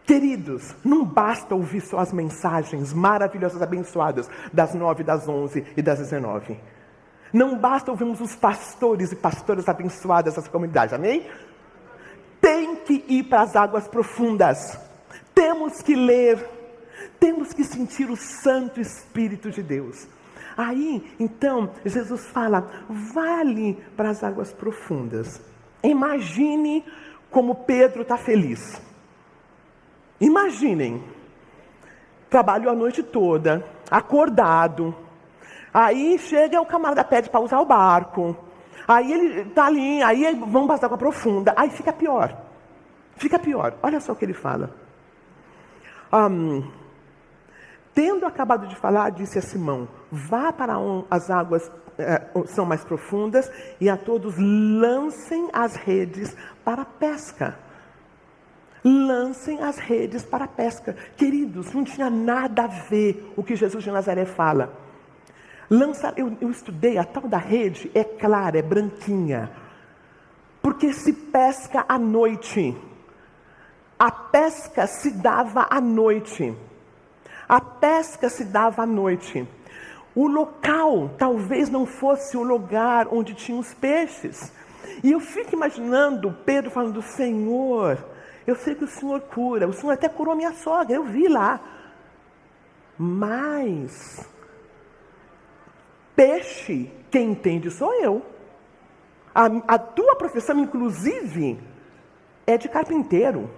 Queridos, 0.05 0.75
não 0.85 1.03
basta 1.03 1.55
ouvir 1.55 1.81
só 1.81 1.97
as 1.97 2.13
mensagens 2.13 2.93
maravilhosas, 2.93 3.59
abençoadas 3.59 4.29
das 4.53 4.75
nove, 4.75 5.03
das 5.03 5.27
onze 5.27 5.65
e 5.75 5.81
das 5.81 5.97
dezenove. 5.97 6.59
Não 7.33 7.57
basta 7.57 7.89
ouvirmos 7.89 8.21
os 8.21 8.35
pastores 8.35 9.11
e 9.11 9.15
pastoras 9.15 9.67
abençoadas 9.67 10.35
dessa 10.35 10.47
comunidade, 10.47 10.93
amém? 10.93 11.27
Tem 12.39 12.75
que 12.75 13.03
ir 13.07 13.23
para 13.23 13.41
as 13.41 13.55
águas 13.55 13.87
profundas. 13.87 14.84
Temos 15.35 15.81
que 15.81 15.93
ler. 15.93 16.49
Temos 17.19 17.53
que 17.53 17.63
sentir 17.63 18.09
o 18.09 18.15
Santo 18.15 18.79
Espírito 18.79 19.51
de 19.51 19.61
Deus. 19.61 20.07
Aí, 20.57 21.13
então, 21.19 21.71
Jesus 21.85 22.25
fala: 22.27 22.67
vale 23.13 23.77
para 23.95 24.09
as 24.09 24.23
águas 24.23 24.53
profundas. 24.53 25.41
Imagine 25.83 26.83
como 27.29 27.55
Pedro 27.55 28.03
está 28.03 28.17
feliz. 28.17 28.81
Imaginem, 30.19 31.03
trabalhou 32.29 32.71
a 32.71 32.75
noite 32.75 33.03
toda, 33.03 33.65
acordado. 33.91 34.95
Aí 35.73 36.17
chega 36.17 36.61
o 36.61 36.65
camarada 36.65 37.03
pede 37.03 37.29
para 37.29 37.41
usar 37.41 37.59
o 37.59 37.65
barco. 37.65 38.35
Aí 38.87 39.11
ele 39.11 39.41
está 39.41 39.65
ali, 39.65 40.01
aí 40.01 40.33
vão 40.35 40.65
passar 40.65 40.87
com 40.87 40.95
a 40.95 40.97
profunda. 40.97 41.53
Aí 41.57 41.69
fica 41.69 41.91
pior. 41.91 42.35
Fica 43.17 43.37
pior. 43.37 43.73
Olha 43.83 43.99
só 43.99 44.13
o 44.13 44.15
que 44.15 44.23
ele 44.23 44.33
fala. 44.33 44.84
Um, 46.15 46.63
tendo 47.93 48.25
acabado 48.25 48.67
de 48.67 48.75
falar, 48.75 49.09
disse 49.09 49.37
a 49.37 49.41
Simão: 49.41 49.87
Vá 50.11 50.53
para 50.53 50.77
onde 50.77 51.05
as 51.11 51.29
águas 51.29 51.69
eh, 51.97 52.21
são 52.45 52.65
mais 52.65 52.83
profundas 52.85 53.51
e 53.81 53.89
a 53.89 53.97
todos 53.97 54.35
lancem 54.37 55.49
as 55.51 55.75
redes 55.75 56.35
para 56.63 56.83
a 56.83 56.85
pesca 56.85 57.65
lancem 58.85 59.63
as 59.63 59.77
redes 59.79 60.23
para 60.23 60.45
a 60.45 60.47
pesca. 60.47 60.95
Queridos, 61.17 61.73
não 61.73 61.83
tinha 61.83 62.07
nada 62.07 62.65
a 62.65 62.67
ver 62.67 63.33
o 63.35 63.43
que 63.43 63.55
Jesus 63.55 63.83
de 63.83 63.89
Nazaré 63.89 64.25
fala. 64.25 64.71
Lança, 65.67 66.13
eu, 66.15 66.37
eu 66.39 66.51
estudei, 66.51 66.99
a 66.99 67.03
tal 67.03 67.27
da 67.27 67.39
rede 67.39 67.89
é 67.95 68.03
clara, 68.03 68.59
é 68.59 68.61
branquinha. 68.61 69.49
Porque 70.61 70.93
se 70.93 71.11
pesca 71.11 71.83
à 71.89 71.97
noite. 71.97 72.77
A 73.97 74.11
pesca 74.11 74.87
se 74.87 75.11
dava 75.11 75.67
à 75.69 75.79
noite. 75.79 76.55
A 77.47 77.61
pesca 77.61 78.29
se 78.29 78.43
dava 78.43 78.83
à 78.83 78.85
noite. 78.85 79.47
O 80.13 80.27
local 80.27 81.11
talvez 81.17 81.69
não 81.69 81.85
fosse 81.85 82.35
o 82.37 82.43
lugar 82.43 83.07
onde 83.09 83.33
tinham 83.33 83.59
os 83.59 83.73
peixes. 83.73 84.51
E 85.03 85.11
eu 85.11 85.19
fico 85.19 85.53
imaginando 85.53 86.35
Pedro 86.45 86.71
falando: 86.71 87.01
Senhor, 87.01 88.03
eu 88.45 88.55
sei 88.55 88.75
que 88.75 88.83
o 88.83 88.87
Senhor 88.87 89.21
cura, 89.21 89.67
o 89.67 89.73
Senhor 89.73 89.93
até 89.93 90.09
curou 90.09 90.35
minha 90.35 90.53
sogra, 90.53 90.95
eu 90.95 91.03
vi 91.03 91.27
lá. 91.27 91.59
Mas, 92.97 94.25
peixe, 96.15 96.89
quem 97.11 97.31
entende 97.31 97.69
sou 97.69 97.93
eu. 97.95 98.25
A, 99.33 99.45
a 99.67 99.77
tua 99.77 100.15
profissão, 100.15 100.57
inclusive, 100.59 101.59
é 102.47 102.57
de 102.57 102.69
carpinteiro. 102.69 103.49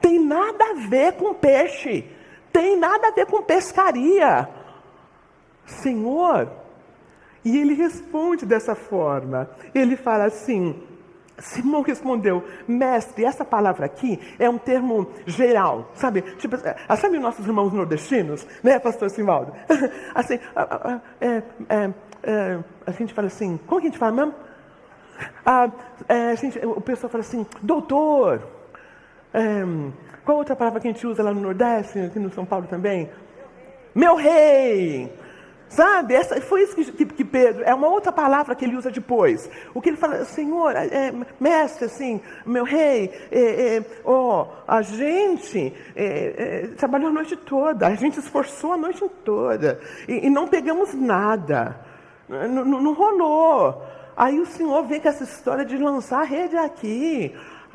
Tem 0.00 0.18
nada 0.18 0.64
a 0.70 0.88
ver 0.88 1.12
com 1.14 1.34
peixe, 1.34 2.04
tem 2.52 2.76
nada 2.76 3.08
a 3.08 3.10
ver 3.12 3.26
com 3.26 3.42
pescaria. 3.42 4.48
Senhor, 5.66 6.50
e 7.44 7.58
ele 7.58 7.74
responde 7.74 8.44
dessa 8.44 8.74
forma. 8.74 9.48
Ele 9.74 9.96
fala 9.96 10.24
assim: 10.24 10.82
Simão 11.40 11.82
respondeu, 11.82 12.44
mestre, 12.68 13.24
essa 13.24 13.44
palavra 13.44 13.86
aqui 13.86 14.18
é 14.38 14.48
um 14.48 14.58
termo 14.58 15.10
geral, 15.26 15.90
sabe? 15.94 16.22
Tipo, 16.36 16.56
é, 16.56 16.96
sabe 16.96 17.18
nossos 17.18 17.46
irmãos 17.46 17.72
nordestinos, 17.72 18.46
né, 18.62 18.78
pastor 18.78 19.10
Simaldo? 19.10 19.52
assim, 20.14 20.38
é, 21.20 21.42
é, 21.68 21.90
é, 22.22 22.58
a 22.86 22.90
gente 22.92 23.14
fala 23.14 23.28
assim, 23.28 23.58
como 23.66 23.80
que 23.80 23.86
a 23.86 23.90
gente 23.90 23.98
fala 23.98 24.12
mesmo? 24.12 24.34
Ah, 25.44 25.70
é, 26.08 26.30
a 26.30 26.34
gente, 26.34 26.58
o 26.58 26.80
pessoal 26.80 27.10
fala 27.10 27.22
assim, 27.22 27.46
doutor, 27.62 28.42
é, 29.32 29.64
qual 30.24 30.38
outra 30.38 30.56
palavra 30.56 30.80
que 30.80 30.88
a 30.88 30.92
gente 30.92 31.06
usa 31.06 31.22
lá 31.22 31.32
no 31.32 31.40
Nordeste, 31.40 31.98
aqui 31.98 32.18
no 32.18 32.32
São 32.32 32.44
Paulo 32.44 32.66
também? 32.66 33.08
Meu 33.94 34.16
rei! 34.16 35.12
Sabe? 35.70 36.14
Essa, 36.14 36.40
foi 36.40 36.62
isso 36.64 36.74
que, 36.74 36.84
que, 36.90 37.06
que, 37.06 37.24
Pedro, 37.24 37.62
é 37.62 37.72
uma 37.72 37.86
outra 37.86 38.10
palavra 38.10 38.56
que 38.56 38.64
ele 38.64 38.76
usa 38.76 38.90
depois. 38.90 39.48
O 39.72 39.80
que 39.80 39.90
ele 39.90 39.96
fala, 39.96 40.24
Senhor, 40.24 40.74
é, 40.74 41.12
mestre, 41.38 41.84
assim, 41.84 42.20
meu 42.44 42.64
rei, 42.64 43.12
é, 43.30 43.76
é, 43.76 43.84
oh, 44.04 44.46
a 44.66 44.82
gente 44.82 45.72
é, 45.94 46.64
é, 46.64 46.66
trabalhou 46.76 47.10
a 47.10 47.12
noite 47.12 47.36
toda, 47.36 47.86
a 47.86 47.94
gente 47.94 48.18
esforçou 48.18 48.72
a 48.72 48.76
noite 48.76 49.08
toda 49.24 49.78
e, 50.08 50.26
e 50.26 50.30
não 50.30 50.48
pegamos 50.48 50.92
nada, 50.92 51.78
não, 52.28 52.92
rolou. 52.92 53.84
Aí 54.16 54.40
o 54.40 54.46
Senhor 54.46 54.82
vem 54.86 55.00
com 55.00 55.08
essa 55.08 55.22
história 55.22 55.64
de 55.64 55.78
lançar 55.78 56.22
a 56.22 56.24
rede 56.24 56.56
aqui, 56.56 57.32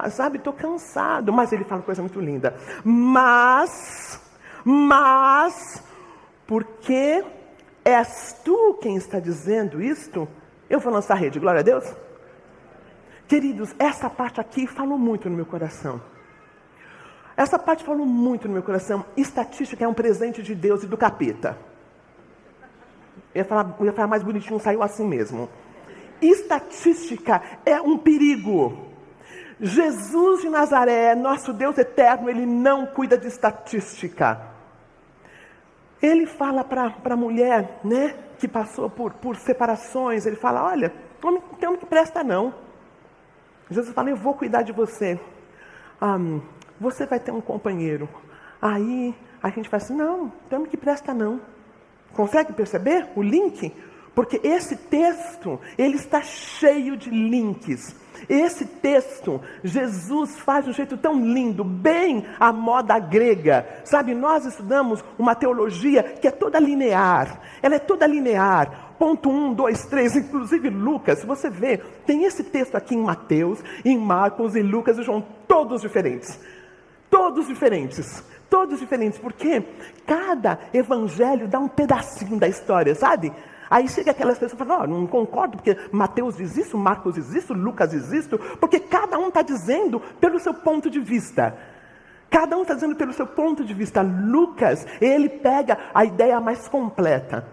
sabe? 0.09 0.37
Estou 0.37 0.53
cansado, 0.53 1.31
mas 1.31 1.51
ele 1.51 1.63
fala 1.63 1.81
uma 1.81 1.85
coisa 1.85 2.01
muito 2.01 2.19
linda. 2.19 2.55
Mas, 2.83 4.21
mas, 4.63 5.83
porque 6.45 7.23
És 7.85 8.41
tu 8.43 8.79
quem 8.81 8.95
está 8.95 9.19
dizendo 9.19 9.79
isto? 9.79 10.27
Eu 10.67 10.79
vou 10.79 10.91
lançar 10.91 11.13
rede, 11.13 11.39
glória 11.39 11.59
a 11.59 11.63
Deus. 11.63 11.85
Queridos, 13.27 13.75
essa 13.77 14.09
parte 14.09 14.41
aqui 14.41 14.65
falou 14.65 14.97
muito 14.97 15.29
no 15.29 15.35
meu 15.35 15.45
coração. 15.45 16.01
Essa 17.37 17.59
parte 17.59 17.83
falou 17.83 18.03
muito 18.03 18.47
no 18.47 18.55
meu 18.55 18.63
coração. 18.63 19.05
Estatística 19.15 19.85
é 19.85 19.87
um 19.87 19.93
presente 19.93 20.41
de 20.41 20.55
Deus 20.55 20.81
e 20.81 20.87
do 20.87 20.97
capeta. 20.97 21.55
Eu 23.35 23.39
ia 23.41 23.45
falar, 23.45 23.75
eu 23.79 23.85
ia 23.85 23.93
falar 23.93 24.07
mais 24.07 24.23
bonitinho, 24.23 24.59
saiu 24.59 24.81
assim 24.81 25.05
mesmo. 25.07 25.47
Estatística 26.19 27.39
é 27.63 27.79
um 27.79 27.99
perigo. 27.99 28.84
Jesus 29.59 30.41
de 30.41 30.49
Nazaré, 30.49 31.15
nosso 31.15 31.53
Deus 31.53 31.77
eterno, 31.77 32.29
ele 32.29 32.45
não 32.45 32.85
cuida 32.85 33.17
de 33.17 33.27
estatística. 33.27 34.41
Ele 36.01 36.25
fala 36.25 36.63
para 36.63 36.93
a 37.03 37.15
mulher, 37.15 37.79
né, 37.83 38.15
que 38.37 38.47
passou 38.47 38.89
por, 38.89 39.13
por 39.13 39.37
separações, 39.37 40.25
ele 40.25 40.35
fala, 40.35 40.63
olha, 40.63 40.93
não 41.23 41.39
tem 41.39 41.67
homem 41.67 41.79
que 41.79 41.85
presta 41.85 42.23
não. 42.23 42.53
Jesus 43.69 43.93
fala, 43.93 44.09
eu 44.09 44.17
vou 44.17 44.33
cuidar 44.33 44.61
de 44.61 44.71
você. 44.71 45.19
Um, 46.01 46.41
você 46.79 47.05
vai 47.05 47.19
ter 47.19 47.31
um 47.31 47.41
companheiro. 47.41 48.07
Aí 48.61 49.15
a 49.41 49.49
gente 49.49 49.69
fala 49.69 49.81
assim, 49.81 49.95
não, 49.95 50.31
tem 50.49 50.57
homem 50.57 50.69
que 50.69 50.77
presta 50.77 51.13
não. 51.13 51.41
Consegue 52.13 52.53
perceber 52.53 53.07
o 53.15 53.21
link? 53.21 53.73
Porque 54.13 54.39
esse 54.43 54.75
texto, 54.75 55.59
ele 55.77 55.95
está 55.95 56.21
cheio 56.21 56.95
de 56.95 57.09
links. 57.09 57.95
Esse 58.27 58.65
texto, 58.65 59.41
Jesus 59.63 60.39
faz 60.39 60.65
de 60.65 60.71
um 60.71 60.73
jeito 60.73 60.97
tão 60.97 61.19
lindo, 61.19 61.63
bem 61.63 62.25
à 62.39 62.51
moda 62.51 62.97
grega. 62.99 63.67
Sabe, 63.83 64.13
nós 64.13 64.45
estudamos 64.45 65.03
uma 65.17 65.35
teologia 65.35 66.03
que 66.03 66.27
é 66.27 66.31
toda 66.31 66.59
linear. 66.59 67.39
Ela 67.61 67.75
é 67.75 67.79
toda 67.79 68.07
linear. 68.07 68.93
Ponto 68.97 69.29
1, 69.29 69.53
2, 69.53 69.85
3, 69.87 70.15
inclusive 70.17 70.69
Lucas, 70.69 71.23
você 71.25 71.49
vê, 71.49 71.77
tem 72.05 72.23
esse 72.23 72.43
texto 72.43 72.75
aqui 72.75 72.95
em 72.95 73.03
Mateus, 73.03 73.61
em 73.83 73.97
Marcos, 73.97 74.55
em 74.55 74.63
Lucas 74.63 74.97
e 74.97 75.03
João, 75.03 75.25
todos 75.47 75.81
diferentes. 75.81 76.39
Todos 77.09 77.47
diferentes. 77.47 78.23
Todos 78.49 78.79
diferentes, 78.79 79.19
porque 79.19 79.63
cada 80.05 80.59
evangelho 80.73 81.47
dá 81.47 81.59
um 81.59 81.67
pedacinho 81.67 82.37
da 82.37 82.47
história, 82.47 82.93
sabe? 82.93 83.33
Aí 83.69 83.87
chega 83.87 84.11
aquelas 84.11 84.37
pessoas 84.37 84.61
e 84.61 84.65
falam, 84.65 84.83
oh, 84.83 84.87
não 84.87 85.07
concordo, 85.07 85.57
porque 85.57 85.77
Mateus 85.91 86.37
diz 86.37 86.55
isso, 86.55 86.77
Marcos 86.77 87.15
diz 87.15 87.33
isso, 87.33 87.53
Lucas 87.53 87.91
diz 87.91 88.11
isso, 88.11 88.37
porque 88.59 88.79
cada 88.79 89.17
um 89.17 89.29
está 89.29 89.41
dizendo 89.41 89.99
pelo 90.19 90.39
seu 90.39 90.53
ponto 90.53 90.89
de 90.89 90.99
vista. 90.99 91.57
Cada 92.29 92.57
um 92.57 92.61
está 92.61 92.73
dizendo 92.73 92.95
pelo 92.95 93.13
seu 93.13 93.25
ponto 93.25 93.63
de 93.63 93.73
vista. 93.73 94.01
Lucas, 94.01 94.85
ele 94.99 95.29
pega 95.29 95.77
a 95.93 96.03
ideia 96.03 96.39
mais 96.39 96.67
completa. 96.67 97.47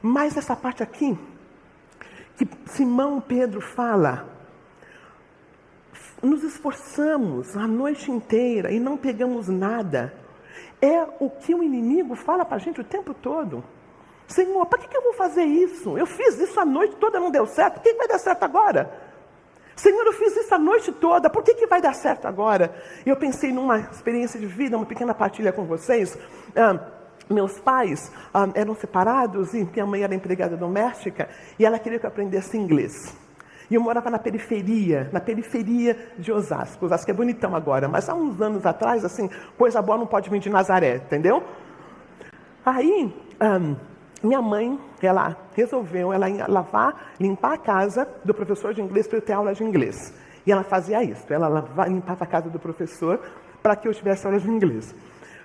Mas 0.00 0.36
essa 0.36 0.54
parte 0.54 0.82
aqui, 0.82 1.18
que 2.36 2.48
Simão 2.66 3.20
Pedro 3.20 3.60
fala, 3.60 4.28
nos 6.22 6.42
esforçamos 6.42 7.56
a 7.56 7.66
noite 7.66 8.10
inteira 8.10 8.70
e 8.70 8.78
não 8.78 8.96
pegamos 8.96 9.48
nada. 9.48 10.14
É 10.80 11.02
o 11.18 11.28
que 11.28 11.54
o 11.54 11.62
inimigo 11.62 12.14
fala 12.14 12.44
para 12.44 12.56
a 12.56 12.60
gente 12.60 12.80
o 12.80 12.84
tempo 12.84 13.12
todo. 13.12 13.64
Senhor, 14.28 14.66
para 14.66 14.78
que, 14.78 14.88
que 14.88 14.96
eu 14.96 15.02
vou 15.02 15.14
fazer 15.14 15.42
isso? 15.42 15.96
Eu 15.96 16.06
fiz 16.06 16.38
isso 16.38 16.60
a 16.60 16.64
noite 16.64 16.96
toda, 16.96 17.18
não 17.18 17.30
deu 17.30 17.46
certo, 17.46 17.74
por 17.74 17.82
que, 17.82 17.92
que 17.92 17.98
vai 17.98 18.06
dar 18.06 18.18
certo 18.18 18.42
agora? 18.44 18.92
Senhor, 19.74 20.04
eu 20.04 20.12
fiz 20.12 20.36
isso 20.36 20.54
a 20.54 20.58
noite 20.58 20.92
toda, 20.92 21.30
por 21.30 21.42
que, 21.42 21.54
que 21.54 21.66
vai 21.66 21.80
dar 21.80 21.94
certo 21.94 22.26
agora? 22.26 22.74
E 23.06 23.08
eu 23.08 23.16
pensei 23.16 23.52
numa 23.52 23.78
experiência 23.78 24.38
de 24.38 24.46
vida, 24.46 24.76
uma 24.76 24.84
pequena 24.84 25.14
partilha 25.14 25.52
com 25.52 25.64
vocês. 25.64 26.18
Ah, 26.54 26.78
meus 27.30 27.58
pais 27.60 28.12
ah, 28.34 28.48
eram 28.54 28.74
separados 28.74 29.54
e 29.54 29.64
minha 29.64 29.86
mãe 29.86 30.02
era 30.02 30.14
empregada 30.14 30.56
doméstica 30.56 31.28
e 31.58 31.64
ela 31.64 31.78
queria 31.78 31.98
que 31.98 32.04
eu 32.04 32.10
aprendesse 32.10 32.56
inglês. 32.56 33.16
E 33.70 33.74
eu 33.74 33.80
morava 33.80 34.10
na 34.10 34.18
periferia, 34.18 35.08
na 35.12 35.20
periferia 35.20 35.96
de 36.18 36.32
Osasco. 36.32 36.84
Osasco 36.86 37.10
é 37.10 37.14
bonitão 37.14 37.54
agora, 37.54 37.86
mas 37.86 38.08
há 38.08 38.14
uns 38.14 38.40
anos 38.40 38.66
atrás, 38.66 39.04
assim, 39.04 39.30
coisa 39.56 39.80
boa 39.80 39.96
não 39.96 40.06
pode 40.06 40.28
vir 40.28 40.40
de 40.40 40.50
Nazaré, 40.50 40.96
entendeu? 40.96 41.44
Aí, 42.64 43.14
um, 43.40 43.76
minha 44.22 44.42
mãe, 44.42 44.78
ela 45.00 45.36
resolveu 45.54 46.12
ela 46.12 46.26
lavar, 46.48 47.12
limpar 47.20 47.54
a 47.54 47.58
casa 47.58 48.08
do 48.24 48.34
professor 48.34 48.74
de 48.74 48.82
inglês 48.82 49.06
para 49.06 49.18
eu 49.18 49.22
ter 49.22 49.32
aula 49.32 49.54
de 49.54 49.62
inglês. 49.62 50.12
E 50.44 50.52
ela 50.52 50.64
fazia 50.64 51.02
isso, 51.04 51.32
ela 51.32 51.46
lavava, 51.46 51.88
limpava 51.88 52.24
a 52.24 52.26
casa 52.26 52.48
do 52.48 52.58
professor 52.58 53.20
para 53.62 53.76
que 53.76 53.86
eu 53.86 53.94
tivesse 53.94 54.26
aula 54.26 54.40
de 54.40 54.48
inglês. 54.48 54.94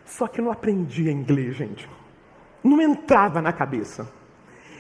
Só 0.06 0.28
que 0.28 0.40
eu 0.40 0.46
não 0.46 0.52
aprendia 0.52 1.12
inglês, 1.12 1.56
gente. 1.56 1.90
Não 2.64 2.82
entrava 2.82 3.42
na 3.42 3.54
cabeça. 3.54 4.08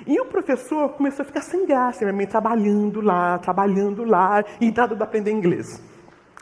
E 0.06 0.20
o 0.20 0.26
professor 0.26 0.90
começou 0.90 1.24
a 1.24 1.26
ficar 1.26 1.42
sem 1.42 1.66
graça, 1.66 2.04
minha 2.04 2.16
mãe 2.16 2.26
trabalhando 2.26 3.00
lá, 3.00 3.38
trabalhando 3.38 4.04
lá, 4.04 4.44
e 4.60 4.72
nada 4.72 4.96
de 4.96 5.04
aprender 5.04 5.32
inglês. 5.32 5.82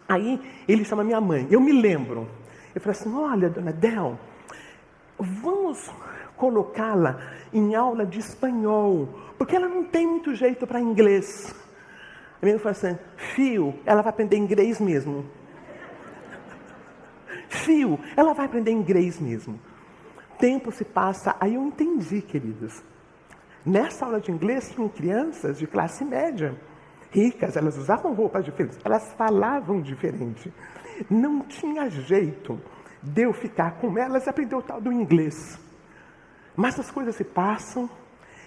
Aí 0.08 0.40
ele 0.68 0.84
chama 0.84 1.04
minha 1.04 1.22
mãe, 1.22 1.48
eu 1.50 1.60
me 1.60 1.72
lembro. 1.72 2.28
Eu 2.74 2.82
falei 2.82 3.00
assim: 3.00 3.14
olha, 3.16 3.50
dona 3.50 3.72
Del, 3.72 4.18
vamos 5.20 5.92
colocá-la 6.42 7.22
em 7.54 7.76
aula 7.76 8.04
de 8.04 8.18
espanhol, 8.18 9.08
porque 9.38 9.56
ela 9.56 9.68
não 9.68 9.84
tem 9.84 10.08
muito 10.08 10.34
jeito 10.34 10.66
para 10.66 10.82
inglês. 10.82 11.54
A 12.42 12.46
mãe 12.46 12.58
falou 12.58 12.72
assim: 12.72 12.98
fio, 13.16 13.76
ela 13.86 14.02
vai 14.02 14.10
aprender 14.10 14.38
inglês 14.38 14.82
mesmo. 14.82 15.24
Fio, 17.48 18.00
ela 18.18 18.34
vai 18.34 18.48
aprender 18.48 18.72
inglês 18.72 19.20
mesmo. 19.20 19.60
Tempo 20.40 20.72
se 20.72 20.84
passa, 20.84 21.36
aí 21.40 21.54
eu 21.54 21.62
entendi, 21.62 22.24
queridos. 22.24 22.82
Nessa 23.64 24.06
aula 24.06 24.20
de 24.20 24.32
inglês 24.32 24.72
tinham 24.72 24.90
crianças 24.90 25.60
de 25.60 25.68
classe 25.68 26.04
média, 26.04 26.56
ricas, 27.12 27.56
elas 27.56 27.78
usavam 27.78 28.16
roupas 28.16 28.44
diferentes, 28.44 28.80
elas 28.84 29.14
falavam 29.14 29.80
diferente. 29.80 30.52
Não 31.08 31.42
tinha 31.42 31.88
jeito 31.88 32.60
de 33.04 33.22
eu 33.22 33.34
ficar 33.34 33.74
com 33.74 33.96
elas 33.96 34.26
e 34.26 34.30
aprender 34.32 34.56
o 34.56 34.62
tal 34.64 34.82
do 34.82 34.92
inglês. 34.92 35.60
Mas 36.56 36.80
as 36.80 36.92
coisas 36.92 37.16
se 37.16 37.24
passam, 37.24 37.90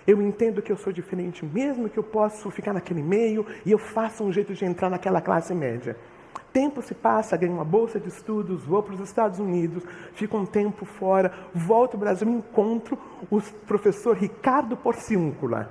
eu 0.07 0.21
entendo 0.21 0.61
que 0.61 0.71
eu 0.71 0.77
sou 0.77 0.93
diferente 0.93 1.45
mesmo, 1.45 1.89
que 1.89 1.99
eu 1.99 2.03
posso 2.03 2.51
ficar 2.51 2.73
naquele 2.73 3.03
meio 3.03 3.47
e 3.65 3.73
eu 3.73 3.79
faço 3.79 4.23
um 4.23 4.33
jeito 4.33 4.53
de 4.53 4.65
entrar 4.65 4.91
naquela 4.91 5.21
classe 5.21 5.55
média. 5.55 5.97
Tempo 6.53 6.83
se 6.83 6.95
passa, 6.95 7.37
ganho 7.37 7.53
uma 7.55 7.65
bolsa 7.65 7.99
de 7.99 8.09
estudos, 8.09 8.65
vou 8.65 8.83
para 8.83 8.95
os 8.95 9.01
Estados 9.01 9.41
Unidos, 9.41 9.83
fico 10.13 10.37
um 10.37 10.47
tempo 10.47 10.85
fora, 10.85 11.33
volto 11.53 11.95
ao 11.95 12.01
Brasil, 12.01 12.29
encontro 12.29 12.97
o 13.31 13.41
professor 13.67 14.17
Ricardo 14.17 14.77
Porciúncula. 14.77 15.71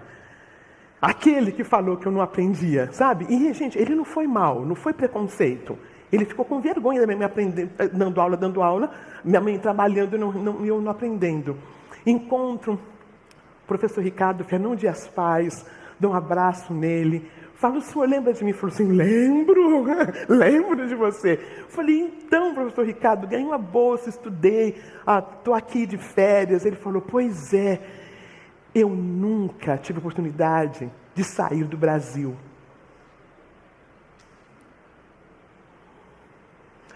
Aquele 1.02 1.52
que 1.52 1.64
falou 1.64 1.98
que 1.98 2.06
eu 2.06 2.12
não 2.12 2.22
aprendia, 2.22 2.90
sabe? 2.92 3.26
E, 3.30 3.54
gente, 3.54 3.78
ele 3.78 3.94
não 3.96 4.04
foi 4.04 4.26
mal, 4.26 4.66
não 4.66 4.76
foi 4.76 4.94
preconceito. 4.94 5.78
Ele 6.12 6.26
ficou 6.26 6.46
com 6.46 6.60
vergonha 6.60 7.02
da 7.02 7.08
minha 7.08 7.18
mãe 7.18 7.26
aprendendo, 7.26 7.72
eh, 7.78 7.88
dando 7.88 8.22
aula, 8.22 8.38
dando 8.38 8.62
aula, 8.62 8.92
minha 9.24 9.42
mãe 9.42 9.58
trabalhando 9.58 10.16
e 10.16 10.20
não, 10.20 10.32
não, 10.32 10.66
eu 10.66 10.82
não 10.82 10.92
aprendendo. 10.92 11.58
Encontro 12.06 12.74
o 12.74 13.68
professor 13.68 14.04
Ricardo 14.04 14.44
Fernão 14.44 14.76
Dias 14.76 15.08
Paz, 15.08 15.66
dou 16.00 16.12
um 16.12 16.16
abraço 16.16 16.74
nele, 16.74 17.30
Fala, 17.64 17.78
o 17.78 17.82
senhor 17.82 18.10
lembra 18.10 18.34
de 18.34 18.44
mim? 18.44 18.50
Ele 18.50 18.58
falou 18.58 18.74
assim, 18.74 18.92
lembro, 18.92 19.86
lembro 20.28 20.86
de 20.86 20.96
você. 20.96 21.38
Falei, 21.70 22.02
então, 22.02 22.54
professor 22.54 22.86
Ricardo, 22.86 23.26
ganhei 23.26 23.46
uma 23.46 23.58
bolsa, 23.58 24.10
estudei, 24.10 24.76
estou 25.00 25.54
ah, 25.54 25.60
aqui 25.60 25.86
de 25.86 25.98
férias. 25.98 26.66
Ele 26.66 26.76
falou, 26.76 27.02
pois 27.02 27.54
é, 27.54 27.80
eu 28.76 28.90
nunca 28.90 29.78
tive 29.78 30.00
oportunidade 30.00 30.92
de 31.16 31.24
sair 31.24 31.64
do 31.64 31.78
Brasil. 31.78 32.36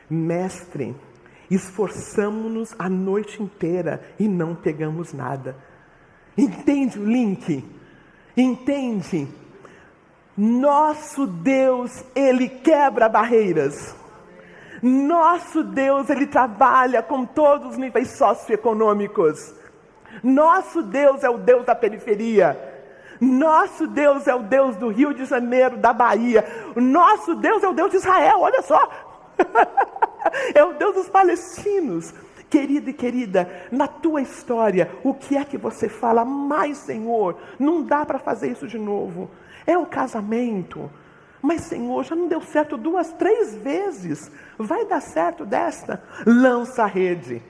Mestre, 0.09 0.93
esforçamos-nos 1.49 2.75
a 2.77 2.89
noite 2.89 3.41
inteira 3.41 4.01
e 4.19 4.27
não 4.27 4.55
pegamos 4.55 5.13
nada. 5.13 5.55
Entende 6.37 6.99
o 6.99 7.05
link? 7.05 7.63
Entende? 8.35 9.27
Nosso 10.37 11.25
Deus, 11.25 12.05
ele 12.13 12.47
quebra 12.47 13.09
barreiras. 13.09 13.95
Nosso 14.83 15.63
Deus, 15.63 16.09
ele 16.09 16.27
trabalha 16.27 17.01
com 17.01 17.25
todos 17.25 17.71
os 17.71 17.77
níveis 17.77 18.11
socioeconômicos. 18.11 19.55
Nosso 20.23 20.83
Deus 20.83 21.23
é 21.23 21.29
o 21.29 21.39
Deus 21.39 21.65
da 21.65 21.73
periferia. 21.73 22.55
Nosso 23.19 23.87
Deus 23.87 24.27
é 24.27 24.35
o 24.35 24.43
Deus 24.43 24.75
do 24.75 24.89
Rio 24.89 25.13
de 25.13 25.25
Janeiro, 25.25 25.77
da 25.77 25.91
Bahia. 25.91 26.45
Nosso 26.75 27.33
Deus 27.35 27.63
é 27.63 27.67
o 27.67 27.73
Deus 27.73 27.89
de 27.89 27.97
Israel, 27.97 28.41
olha 28.41 28.61
só. 28.61 28.89
é 30.53 30.63
o 30.63 30.73
Deus 30.73 30.95
dos 30.95 31.09
palestinos. 31.09 32.13
Querido 32.49 32.89
e 32.89 32.93
querida, 32.93 33.67
na 33.69 33.87
tua 33.87 34.21
história, 34.21 34.89
o 35.03 35.13
que 35.13 35.35
é 35.35 35.43
que 35.43 35.57
você 35.57 35.89
fala? 35.89 36.23
Mais, 36.23 36.77
Senhor, 36.77 37.37
não 37.59 37.83
dá 37.83 38.05
para 38.05 38.19
fazer 38.19 38.49
isso 38.51 38.65
de 38.65 38.79
novo. 38.79 39.29
É 39.65 39.77
o 39.77 39.85
casamento. 39.85 40.89
Mas, 41.41 41.61
Senhor, 41.61 42.03
já 42.03 42.15
não 42.15 42.27
deu 42.27 42.41
certo 42.41 42.77
duas, 42.77 43.11
três 43.13 43.53
vezes. 43.55 44.31
Vai 44.57 44.85
dar 44.85 45.01
certo 45.01 45.45
desta? 45.45 46.01
Lança 46.25 46.83
a 46.83 46.87
rede. 46.87 47.43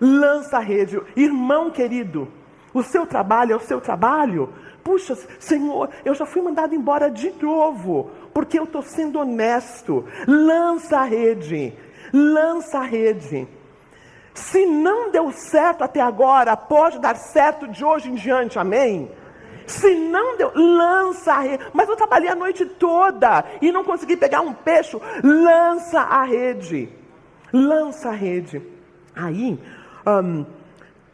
Lança 0.00 0.56
a 0.56 0.60
rede. 0.60 1.00
Irmão 1.14 1.70
querido, 1.70 2.28
o 2.72 2.82
seu 2.82 3.06
trabalho 3.06 3.52
é 3.52 3.56
o 3.56 3.60
seu 3.60 3.80
trabalho. 3.80 4.52
Puxa, 4.82 5.16
Senhor, 5.38 5.90
eu 6.04 6.14
já 6.14 6.24
fui 6.24 6.40
mandado 6.40 6.74
embora 6.74 7.10
de 7.10 7.30
novo, 7.42 8.10
porque 8.32 8.58
eu 8.58 8.64
estou 8.64 8.82
sendo 8.82 9.18
honesto. 9.18 10.04
Lança 10.26 10.98
a 10.98 11.04
rede. 11.04 11.74
Lança 12.12 12.78
a 12.78 12.82
rede. 12.82 13.46
Se 14.34 14.64
não 14.64 15.10
deu 15.10 15.32
certo 15.32 15.82
até 15.82 16.00
agora, 16.00 16.56
pode 16.56 17.00
dar 17.00 17.16
certo 17.16 17.66
de 17.66 17.84
hoje 17.84 18.08
em 18.08 18.14
diante, 18.14 18.58
amém? 18.58 19.10
Se 19.66 19.94
não 19.94 20.36
deu, 20.36 20.52
lança 20.54 21.32
a 21.32 21.40
rede. 21.40 21.64
Mas 21.74 21.88
eu 21.88 21.96
trabalhei 21.96 22.30
a 22.30 22.34
noite 22.34 22.64
toda 22.64 23.44
e 23.60 23.70
não 23.70 23.84
consegui 23.84 24.16
pegar 24.16 24.40
um 24.40 24.52
peixe. 24.52 24.96
Lança 25.22 26.00
a 26.00 26.22
rede. 26.24 26.88
Lança 27.52 28.10
a 28.10 28.12
rede. 28.12 28.62
Aí, 29.14 29.58
um, 30.06 30.46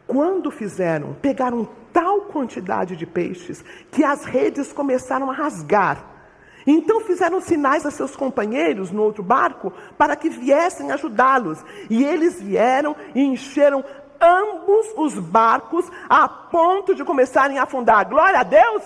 quando 0.07 0.51
fizeram, 0.51 1.15
pegaram 1.21 1.67
tal 1.91 2.21
quantidade 2.21 2.95
de 2.95 3.05
peixes 3.05 3.63
que 3.91 4.03
as 4.03 4.23
redes 4.23 4.71
começaram 4.71 5.29
a 5.31 5.33
rasgar. 5.33 6.14
Então 6.65 7.01
fizeram 7.01 7.39
sinais 7.39 7.85
a 7.85 7.91
seus 7.91 8.15
companheiros 8.15 8.91
no 8.91 9.03
outro 9.03 9.21
barco 9.21 9.71
para 9.97 10.15
que 10.15 10.29
viessem 10.29 10.91
ajudá-los. 10.91 11.63
E 11.89 12.03
eles 12.03 12.41
vieram 12.41 12.95
e 13.13 13.21
encheram 13.21 13.83
ambos 14.19 14.87
os 14.97 15.19
barcos 15.19 15.85
a 16.09 16.27
ponto 16.27 16.95
de 16.95 17.03
começarem 17.03 17.59
a 17.59 17.63
afundar. 17.63 18.07
Glória 18.07 18.39
a 18.39 18.43
Deus! 18.43 18.83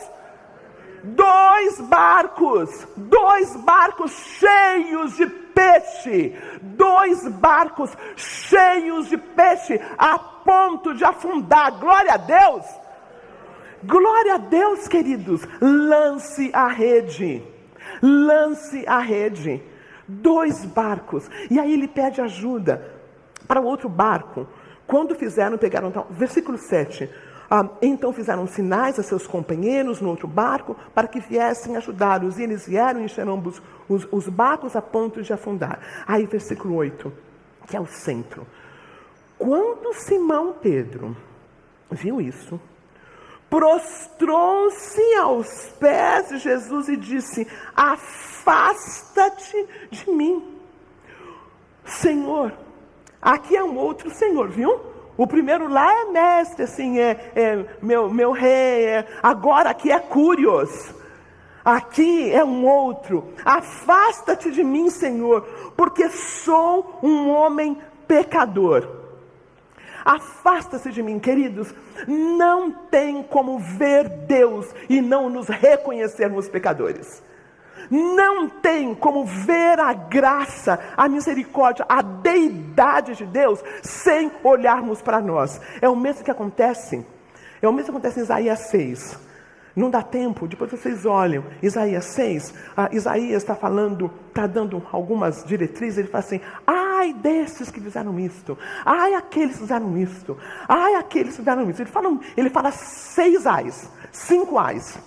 Dois 1.01 1.79
barcos, 1.81 2.85
dois 2.97 3.55
barcos 3.57 4.11
cheios 4.11 5.15
de 5.15 5.27
peixe, 5.27 6.35
dois 6.61 7.25
barcos 7.27 7.89
cheios 8.17 9.07
de 9.07 9.17
peixe 9.17 9.79
a 9.97 10.19
ponto 10.19 10.93
de 10.93 11.05
afundar. 11.05 11.79
Glória 11.79 12.15
a 12.15 12.17
Deus! 12.17 12.65
Glória 13.81 14.33
a 14.33 14.37
Deus, 14.37 14.89
queridos. 14.89 15.41
Lance 15.61 16.51
a 16.53 16.67
rede. 16.67 17.41
Lance 18.01 18.83
a 18.87 18.99
rede. 18.99 19.61
Dois 20.07 20.65
barcos. 20.65 21.29
E 21.49 21.59
aí 21.59 21.73
ele 21.73 21.87
pede 21.87 22.21
ajuda 22.21 22.83
para 23.47 23.61
o 23.61 23.65
outro 23.65 23.89
barco. 23.89 24.47
Quando 24.87 25.15
fizeram, 25.15 25.57
pegaram. 25.57 25.89
Então, 25.89 26.05
versículo 26.09 26.57
7. 26.57 27.09
Ah, 27.51 27.67
então 27.81 28.13
fizeram 28.13 28.45
sinais 28.45 28.99
a 28.99 29.03
seus 29.03 29.25
companheiros 29.25 29.99
no 29.99 30.09
outro 30.09 30.27
barco 30.27 30.75
para 30.93 31.07
que 31.07 31.19
viessem 31.19 31.75
ajudá-los. 31.75 32.37
E 32.37 32.43
eles 32.43 32.67
vieram 32.67 33.01
e 33.01 33.05
encheram 33.05 33.39
os, 33.39 33.61
os, 33.87 34.07
os 34.11 34.29
barcos 34.29 34.75
a 34.75 34.81
ponto 34.81 35.21
de 35.21 35.33
afundar. 35.33 35.79
Aí, 36.07 36.25
versículo 36.25 36.75
8, 36.75 37.11
que 37.67 37.75
é 37.75 37.79
o 37.79 37.87
centro. 37.87 38.45
Quando 39.37 39.93
Simão 39.93 40.53
Pedro 40.61 41.15
viu 41.89 42.19
isso, 42.19 42.59
prostrou-se 43.49 45.15
aos 45.15 45.47
pés 45.79 46.29
de 46.29 46.37
Jesus 46.37 46.89
e 46.89 46.95
disse: 46.95 47.47
Afasta-te 47.75 49.67
de 49.91 50.09
mim, 50.11 50.57
Senhor 51.83 52.53
Aqui 53.21 53.55
é 53.55 53.63
um 53.63 53.77
outro 53.77 54.09
senhor, 54.11 54.47
viu? 54.47 54.79
O 55.17 55.27
primeiro 55.27 55.67
lá 55.67 55.91
é 56.01 56.05
mestre, 56.05 56.63
assim, 56.63 56.97
é, 56.99 57.31
é 57.35 57.65
meu, 57.81 58.09
meu 58.09 58.31
rei. 58.31 58.85
É, 58.85 59.07
agora 59.21 59.69
aqui 59.69 59.91
é 59.91 59.99
Curios. 59.99 60.93
Aqui 61.63 62.31
é 62.31 62.43
um 62.43 62.65
outro. 62.65 63.33
Afasta-te 63.43 64.49
de 64.51 64.63
mim, 64.63 64.89
Senhor, 64.89 65.41
porque 65.75 66.07
sou 66.09 66.99
um 67.03 67.29
homem 67.29 67.77
pecador. 68.07 68.98
Afasta-se 70.09 70.89
de 70.89 71.03
mim, 71.03 71.19
queridos. 71.19 71.71
Não 72.07 72.71
tem 72.71 73.21
como 73.21 73.59
ver 73.59 74.09
Deus 74.09 74.65
e 74.89 75.01
não 75.01 75.29
nos 75.29 75.47
reconhecermos 75.47 76.49
pecadores. 76.49 77.21
não 77.91 78.49
tem 78.49 78.93
como 78.93 79.23
ver 79.23 79.79
a 79.79 79.93
graça, 79.93 80.79
a 80.97 81.07
misericórdia, 81.07 81.85
a 81.87 82.01
deidade 82.01 83.15
de 83.15 83.25
Deus 83.25 83.63
sem 83.83 84.31
olharmos 84.43 85.01
para 85.01 85.21
nós. 85.21 85.61
É 85.79 85.87
o 85.87 85.95
mesmo 85.95 86.23
que 86.23 86.31
acontece, 86.31 87.05
é 87.61 87.67
o 87.67 87.71
mesmo 87.71 87.85
que 87.85 87.97
acontece 87.97 88.19
em 88.19 88.23
Isaías 88.23 88.59
6. 88.71 89.19
Não 89.75 89.89
dá 89.89 90.01
tempo, 90.01 90.47
depois 90.47 90.71
vocês 90.71 91.05
olham, 91.05 91.45
Isaías 91.61 92.05
6, 92.05 92.53
ah, 92.75 92.89
Isaías 92.91 93.43
está 93.43 93.55
falando, 93.55 94.11
está 94.27 94.45
dando 94.45 94.85
algumas 94.91 95.43
diretrizes, 95.45 95.99
ele 95.99 96.07
fala 96.07 96.23
assim, 96.23 96.41
ai 96.99 97.13
desses 97.13 97.71
que 97.71 97.79
fizeram 97.79 98.19
isto, 98.19 98.57
ai 98.85 99.13
aqueles 99.13 99.53
que 99.53 99.61
fizeram 99.61 99.97
isto, 99.97 100.37
ai 100.67 100.95
aqueles 100.95 101.31
que 101.31 101.37
fizeram 101.37 101.69
isto. 101.69 101.81
Ele 101.81 101.89
fala, 101.89 102.19
ele 102.35 102.49
fala 102.49 102.71
seis 102.71 103.47
ais, 103.47 103.89
cinco 104.11 104.57
ais. 104.59 104.99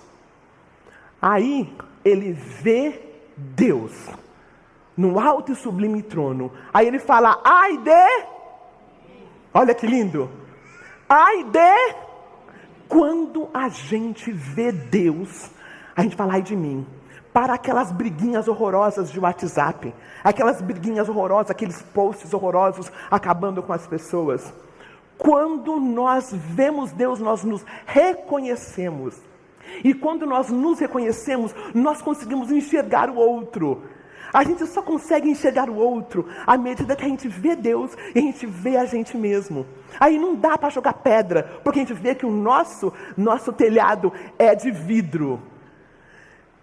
Aí 1.21 1.73
ele 2.03 2.33
vê 2.33 3.01
Deus 3.37 3.93
no 4.95 5.19
alto 5.19 5.51
e 5.51 5.55
sublime 5.55 6.01
trono. 6.03 6.51
Aí 6.73 6.87
ele 6.87 6.99
fala, 6.99 7.41
ai 7.43 7.77
de, 7.77 8.25
olha 9.53 9.73
que 9.73 9.87
lindo, 9.87 10.29
ai 11.07 11.43
de 11.45 11.95
quando 12.87 13.49
a 13.53 13.69
gente 13.69 14.31
vê 14.31 14.71
Deus, 14.71 15.49
a 15.95 16.01
gente 16.01 16.15
fala, 16.15 16.33
ai 16.33 16.41
de 16.41 16.55
mim. 16.55 16.85
Para 17.33 17.55
aquelas 17.55 17.91
briguinhas 17.91 18.47
horrorosas 18.47 19.11
de 19.11 19.19
WhatsApp, 19.19 19.93
aquelas 20.23 20.61
briguinhas 20.61 21.09
horrorosas, 21.09 21.49
aqueles 21.49 21.81
posts 21.81 22.31
horrorosos 22.31 22.91
acabando 23.09 23.63
com 23.63 23.73
as 23.73 23.87
pessoas. 23.87 24.53
Quando 25.17 25.79
nós 25.79 26.31
vemos 26.31 26.91
Deus, 26.91 27.19
nós 27.19 27.43
nos 27.43 27.65
reconhecemos. 27.87 29.19
E 29.83 29.93
quando 29.93 30.27
nós 30.27 30.49
nos 30.49 30.79
reconhecemos, 30.79 31.55
nós 31.73 32.01
conseguimos 32.01 32.51
enxergar 32.51 33.09
o 33.09 33.15
outro. 33.15 33.81
A 34.31 34.43
gente 34.43 34.65
só 34.67 34.81
consegue 34.81 35.29
enxergar 35.29 35.69
o 35.69 35.75
outro 35.75 36.27
à 36.45 36.57
medida 36.57 36.95
que 36.95 37.05
a 37.05 37.07
gente 37.07 37.27
vê 37.27 37.55
Deus 37.55 37.95
e 38.15 38.19
a 38.19 38.21
gente 38.21 38.45
vê 38.45 38.77
a 38.77 38.85
gente 38.85 39.15
mesmo. 39.15 39.65
Aí 39.99 40.17
não 40.17 40.35
dá 40.35 40.57
para 40.57 40.69
jogar 40.69 40.93
pedra, 40.93 41.61
porque 41.63 41.79
a 41.79 41.83
gente 41.83 41.93
vê 41.93 42.15
que 42.15 42.25
o 42.25 42.31
nosso, 42.31 42.91
nosso 43.15 43.53
telhado 43.53 44.11
é 44.37 44.55
de 44.55 44.71
vidro. 44.71 45.39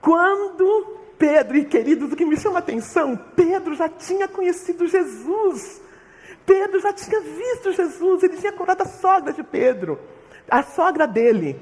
Quando 0.01 0.99
Pedro, 1.19 1.59
e 1.59 1.65
queridos, 1.67 2.13
o 2.13 2.17
que 2.17 2.25
me 2.25 2.37
chama 2.37 2.57
a 2.57 2.61
atenção, 2.61 3.15
Pedro 3.37 3.75
já 3.75 3.89
tinha 3.89 4.27
conhecido 4.27 4.87
Jesus. 4.87 5.83
Pedro 6.47 6.81
já 6.81 6.93
tinha 6.93 7.21
visto 7.21 7.73
Jesus, 7.73 8.23
ele 8.23 8.39
tinha 8.39 8.53
curado 8.53 8.83
a 8.83 8.87
sogra 8.87 9.33
de 9.33 9.43
Pedro, 9.43 9.99
a 10.51 10.63
sogra 10.63 11.07
dele. 11.07 11.57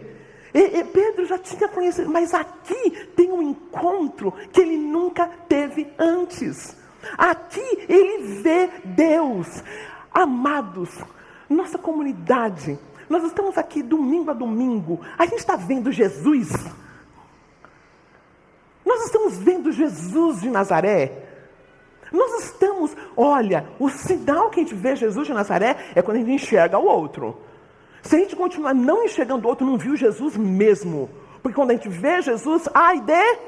E, 0.54 0.78
e 0.78 0.84
Pedro 0.84 1.26
já 1.26 1.38
tinha 1.38 1.68
conhecido, 1.68 2.08
mas 2.08 2.32
aqui 2.32 2.90
tem 3.16 3.30
um 3.32 3.42
encontro 3.42 4.32
que 4.52 4.60
ele 4.60 4.76
nunca 4.76 5.26
teve 5.48 5.92
antes. 5.98 6.76
Aqui 7.16 7.86
ele 7.88 8.40
vê 8.40 8.70
Deus. 8.84 9.62
Amados, 10.12 10.90
nossa 11.50 11.78
comunidade, 11.78 12.78
nós 13.08 13.24
estamos 13.24 13.58
aqui 13.58 13.82
domingo 13.82 14.30
a 14.30 14.34
domingo, 14.34 15.00
a 15.18 15.24
gente 15.24 15.38
está 15.38 15.56
vendo 15.56 15.90
Jesus. 15.90 16.48
Estamos 19.28 19.38
vendo 19.38 19.72
Jesus 19.72 20.40
de 20.40 20.48
Nazaré. 20.48 21.12
Nós 22.10 22.44
estamos, 22.44 22.96
olha, 23.14 23.66
o 23.78 23.90
sinal 23.90 24.48
que 24.48 24.60
a 24.60 24.62
gente 24.62 24.74
vê 24.74 24.96
Jesus 24.96 25.26
de 25.26 25.34
Nazaré 25.34 25.76
é 25.94 26.00
quando 26.00 26.16
a 26.16 26.20
gente 26.20 26.32
enxerga 26.32 26.78
o 26.78 26.86
outro. 26.86 27.36
Se 28.02 28.16
a 28.16 28.18
gente 28.18 28.34
continuar 28.34 28.74
não 28.74 29.04
enxergando 29.04 29.46
o 29.46 29.50
outro, 29.50 29.66
não 29.66 29.76
viu 29.76 29.94
Jesus 29.96 30.34
mesmo. 30.36 31.10
Porque 31.42 31.54
quando 31.54 31.72
a 31.72 31.74
gente 31.74 31.90
vê 31.90 32.22
Jesus, 32.22 32.68
ai 32.72 33.00
de. 33.00 33.38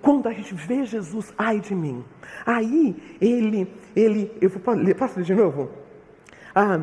Quando 0.00 0.26
a 0.28 0.32
gente 0.32 0.52
vê 0.52 0.84
Jesus, 0.84 1.32
ai 1.38 1.60
de 1.60 1.74
mim. 1.76 2.04
Aí 2.44 2.96
ele, 3.20 3.72
ele, 3.94 4.36
eu 4.40 4.50
vou 4.50 4.60
posso 4.60 5.16
ler 5.16 5.24
de 5.24 5.34
novo? 5.34 5.70
Ah, 6.52 6.80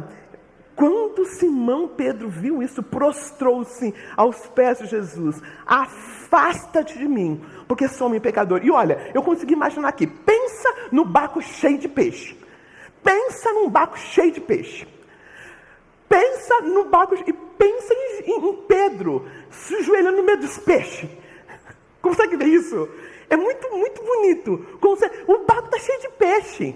quando 0.79 1.25
Simão 1.25 1.89
Pedro 1.89 2.29
viu 2.29 2.63
isso, 2.63 2.81
prostrou-se 2.81 3.93
aos 4.15 4.47
pés 4.47 4.77
de 4.77 4.85
Jesus. 4.85 5.41
Afasta-te 5.65 6.97
de 6.97 7.05
mim, 7.05 7.43
porque 7.67 7.85
sou 7.89 8.07
um 8.07 8.17
pecador. 8.17 8.61
E 8.63 8.71
olha, 8.71 9.11
eu 9.13 9.21
consegui 9.21 9.55
imaginar 9.55 9.89
aqui. 9.89 10.07
Pensa 10.07 10.73
no 10.89 11.03
barco 11.03 11.41
cheio 11.41 11.77
de 11.77 11.89
peixe. 11.89 12.33
Pensa 13.03 13.51
num 13.51 13.69
barco 13.69 13.99
cheio 13.99 14.31
de 14.31 14.39
peixe. 14.39 14.87
Pensa 16.07 16.61
no 16.61 16.85
barco 16.85 17.13
e 17.13 17.33
pensa 17.33 17.93
em, 17.93 18.31
em, 18.31 18.49
em 18.49 18.55
Pedro 18.65 19.27
se 19.51 19.75
ajoelhando 19.75 20.15
no 20.15 20.23
meio 20.23 20.39
dos 20.39 20.59
peixes. 20.59 21.09
Consegue 22.01 22.37
ver 22.37 22.47
isso? 22.47 22.87
É 23.29 23.35
muito, 23.35 23.69
muito 23.69 24.01
bonito. 24.01 24.79
O 25.27 25.39
barco 25.39 25.65
está 25.65 25.77
cheio 25.79 25.99
de 25.99 26.09
peixe. 26.11 26.75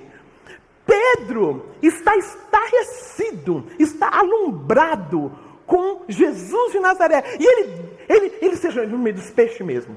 Pedro 0.85 1.65
está 1.81 2.15
estarrecido, 2.17 3.65
está 3.79 4.09
alumbrado 4.11 5.31
com 5.65 6.01
Jesus 6.07 6.71
de 6.71 6.79
Nazaré. 6.79 7.23
E 7.39 7.45
ele, 7.45 7.89
ele, 8.09 8.33
ele 8.41 8.55
se 8.55 8.67
ajoelha 8.67 8.91
no 8.91 8.97
meio 8.97 9.15
dos 9.15 9.29
peixes 9.29 9.65
mesmo. 9.65 9.95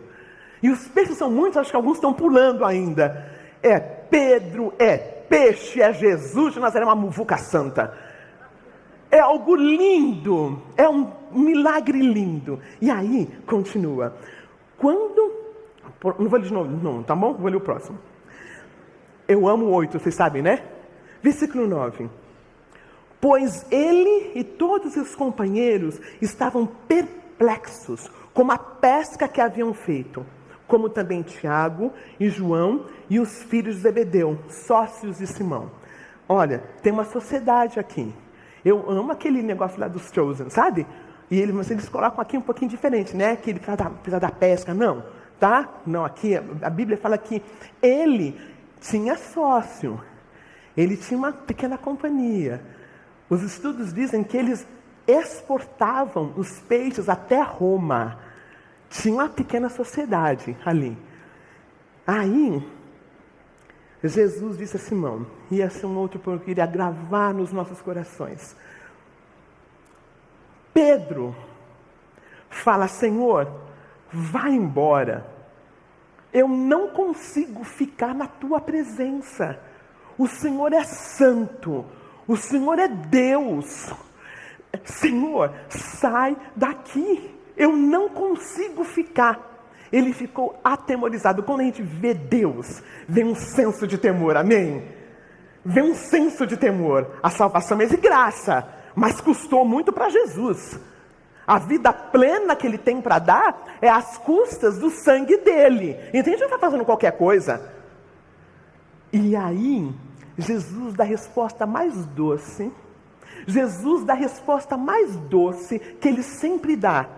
E 0.63 0.71
os 0.71 0.87
peixes 0.89 1.17
são 1.17 1.31
muitos, 1.31 1.59
acho 1.59 1.71
que 1.71 1.77
alguns 1.77 1.97
estão 1.97 2.13
pulando 2.13 2.65
ainda. 2.65 3.31
É 3.63 3.79
Pedro, 3.79 4.73
é 4.79 4.97
peixe, 4.97 5.81
é 5.81 5.93
Jesus 5.93 6.55
de 6.55 6.61
Nazaré, 6.61 6.85
é 6.85 6.89
uma 6.89 6.95
muvuca 6.95 7.37
santa 7.37 8.07
é 9.11 9.21
algo 9.21 9.55
lindo, 9.55 10.61
é 10.77 10.89
um 10.89 11.11
milagre 11.33 11.99
lindo. 11.99 12.61
E 12.81 12.91
aí, 12.91 13.29
continua. 13.47 14.15
Quando. 14.77 15.33
Não 16.19 16.29
vou 16.29 16.39
ler 16.39 16.47
de 16.47 16.53
novo, 16.53 16.71
não, 16.71 17.03
tá 17.03 17.15
bom? 17.15 17.35
Vou 17.35 17.49
ler 17.49 17.57
o 17.57 17.61
próximo. 17.61 17.99
Eu 19.27 19.49
amo 19.49 19.67
oito, 19.71 19.99
vocês 19.99 20.15
sabem, 20.15 20.43
né? 20.43 20.63
Versículo 21.27 21.67
9. 21.67 22.09
Pois 23.21 23.67
ele 23.69 24.31
e 24.37 24.45
todos 24.45 24.97
os 24.97 25.13
companheiros 25.17 26.01
estavam 26.23 26.65
perplexos 26.87 28.09
com 28.33 28.49
a 28.53 28.57
pesca 28.57 29.27
que 29.27 29.41
haviam 29.41 29.75
feito, 29.75 30.25
como 30.69 30.89
também 30.89 31.23
Tiago 31.23 31.93
e 32.21 32.29
João 32.29 32.87
e 33.11 33.19
os 33.19 33.43
filhos 33.43 33.75
de 33.75 33.83
Zebedeu, 33.83 34.39
sócios 34.49 35.19
de 35.19 35.27
Simão. 35.27 35.69
Olha, 36.29 36.63
tem 36.81 36.93
uma 36.93 37.05
sociedade 37.05 37.81
aqui. 37.81 38.15
Eu 38.65 38.89
amo 38.89 39.11
aquele 39.11 39.43
negócio 39.43 39.81
lá 39.81 39.89
dos 39.89 40.09
Chosen, 40.13 40.49
sabe? 40.49 40.87
E 41.29 41.41
eles, 41.41 41.53
mas 41.53 41.69
eles 41.73 41.89
colocam 41.89 42.21
aqui 42.21 42.39
um 42.39 42.43
pouquinho 42.43 42.71
diferente, 42.71 43.17
né? 43.17 43.35
Que 43.35 43.51
ele 43.51 43.59
precisa 43.59 43.77
da, 43.77 43.91
precisa 43.91 44.21
da 44.21 44.31
pesca. 44.31 44.73
Não, 44.73 45.03
tá? 45.41 45.81
Não, 45.85 46.05
aqui 46.05 46.37
a 46.37 46.71
Bíblia 46.71 46.97
fala 46.97 47.19
que 47.19 47.43
ele 47.83 48.41
tinha 48.81 49.17
sócio. 49.17 50.01
Ele 50.77 50.97
tinha 50.97 51.17
uma 51.17 51.33
pequena 51.33 51.79
companhia. 51.79 52.63
Os 53.29 53.43
estudos 53.43 53.93
dizem 53.93 54.23
que 54.23 54.37
eles 54.37 54.67
exportavam 55.07 56.35
os 56.37 56.61
peixes 56.61 57.09
até 57.09 57.41
Roma. 57.41 58.19
Tinha 58.91 59.15
uma 59.15 59.29
pequena 59.29 59.69
sociedade 59.69 60.57
ali. 60.65 60.97
Aí, 62.07 62.63
Jesus 64.03 64.59
disse 64.59 64.77
a 64.77 64.81
Simão, 64.81 65.27
ia 65.51 65.71
ser 65.71 65.87
um 65.87 65.97
outro 65.97 66.21
ponto 66.21 66.45
que 66.45 66.51
iria 66.51 66.67
gravar 66.67 67.33
nos 67.33 67.53
nossos 67.53 67.81
corações. 67.81 68.57
Pedro 70.73 71.35
fala: 72.51 72.87
Senhor, 72.87 73.51
vá 74.13 74.51
embora. 74.51 75.27
Eu 76.33 76.47
não 76.47 76.91
consigo 76.91 77.65
ficar 77.65 78.15
na 78.15 78.27
tua 78.27 78.61
presença. 78.61 79.59
O 80.19 80.27
Senhor 80.27 80.73
é 80.73 80.85
santo. 80.85 81.85
O 82.27 82.37
Senhor 82.37 82.79
é 82.79 82.89
Deus. 82.89 83.93
Senhor, 84.85 85.53
sai 85.69 86.37
daqui. 86.55 87.35
Eu 87.57 87.75
não 87.77 88.09
consigo 88.09 88.85
ficar 88.85 89.57
ele 89.93 90.13
ficou 90.13 90.59
atemorizado. 90.63 91.43
Quando 91.43 91.61
a 91.61 91.65
gente 91.65 91.83
vê 91.83 92.15
Deus, 92.15 92.83
vem 93.09 93.25
um 93.25 93.35
senso 93.35 93.87
de 93.87 93.99
temor, 93.99 94.37
amém? 94.37 94.85
Vem 95.65 95.91
um 95.91 95.95
senso 95.95 96.47
de 96.47 96.57
temor. 96.57 97.19
A 97.23 97.31
salvação 97.31 97.81
é 97.81 97.87
de 97.87 97.97
graça, 97.97 98.69
mas 98.95 99.21
custou 99.21 99.65
muito 99.65 99.93
para 99.93 100.09
Jesus. 100.09 100.79
A 101.47 101.59
vida 101.59 101.93
plena 101.93 102.57
que 102.57 102.67
ele 102.67 102.79
tem 102.79 103.01
para 103.01 103.19
dar 103.19 103.79
é 103.81 103.89
às 103.89 104.19
custas 104.19 104.79
do 104.79 104.91
sangue 104.91 105.37
dele. 105.39 105.97
A 106.13 106.17
gente 106.17 106.39
não 106.39 106.47
está 106.47 106.59
fazendo 106.59 106.85
qualquer 106.85 107.13
coisa. 107.13 107.73
E 109.13 109.37
aí, 109.37 109.89
Jesus 110.39 110.95
dá 110.95 111.05
a 111.05 111.07
resposta 111.07 111.67
mais 111.67 112.07
doce. 112.07 112.73
Jesus 113.47 114.05
dá 114.05 114.13
a 114.13 114.17
resposta 114.17 114.77
mais 114.77 115.17
doce 115.17 115.79
que 115.79 116.09
ele 116.09 116.23
sempre 116.23 116.77
dá 116.77 117.09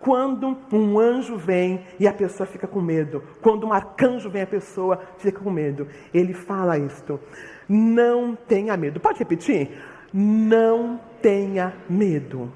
quando 0.00 0.56
um 0.72 0.98
anjo 0.98 1.36
vem 1.36 1.84
e 1.98 2.06
a 2.06 2.12
pessoa 2.12 2.46
fica 2.46 2.66
com 2.66 2.80
medo, 2.80 3.22
quando 3.42 3.66
um 3.66 3.72
arcanjo 3.72 4.30
vem 4.30 4.42
a 4.42 4.46
pessoa 4.46 5.00
fica 5.18 5.40
com 5.40 5.50
medo. 5.50 5.88
Ele 6.14 6.32
fala 6.32 6.78
isto: 6.78 7.20
não 7.68 8.34
tenha 8.34 8.76
medo. 8.76 9.00
Pode 9.00 9.18
repetir? 9.18 9.70
Não 10.12 11.00
tenha 11.20 11.74
medo. 11.88 12.50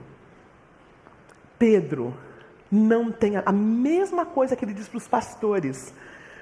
Pedro 1.59 2.15
Não 2.71 3.13
tenha. 3.13 3.43
A 3.45 3.53
mesma 3.53 4.25
coisa 4.25 4.57
que 4.57 4.65
ele 4.65 4.73
diz 4.73 4.89
para 4.89 4.97
os 4.99 5.07
pastores. 5.07 5.95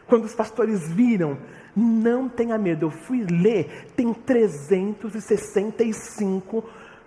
Quando 0.07 0.25
os 0.25 0.35
pastores 0.35 0.93
viram, 0.93 1.39
não 1.75 2.29
tenha 2.29 2.59
medo. 2.59 2.85
Eu 2.87 2.91
fui 2.91 3.25
ler, 3.25 3.91
tem 3.97 4.13
365 4.13 6.63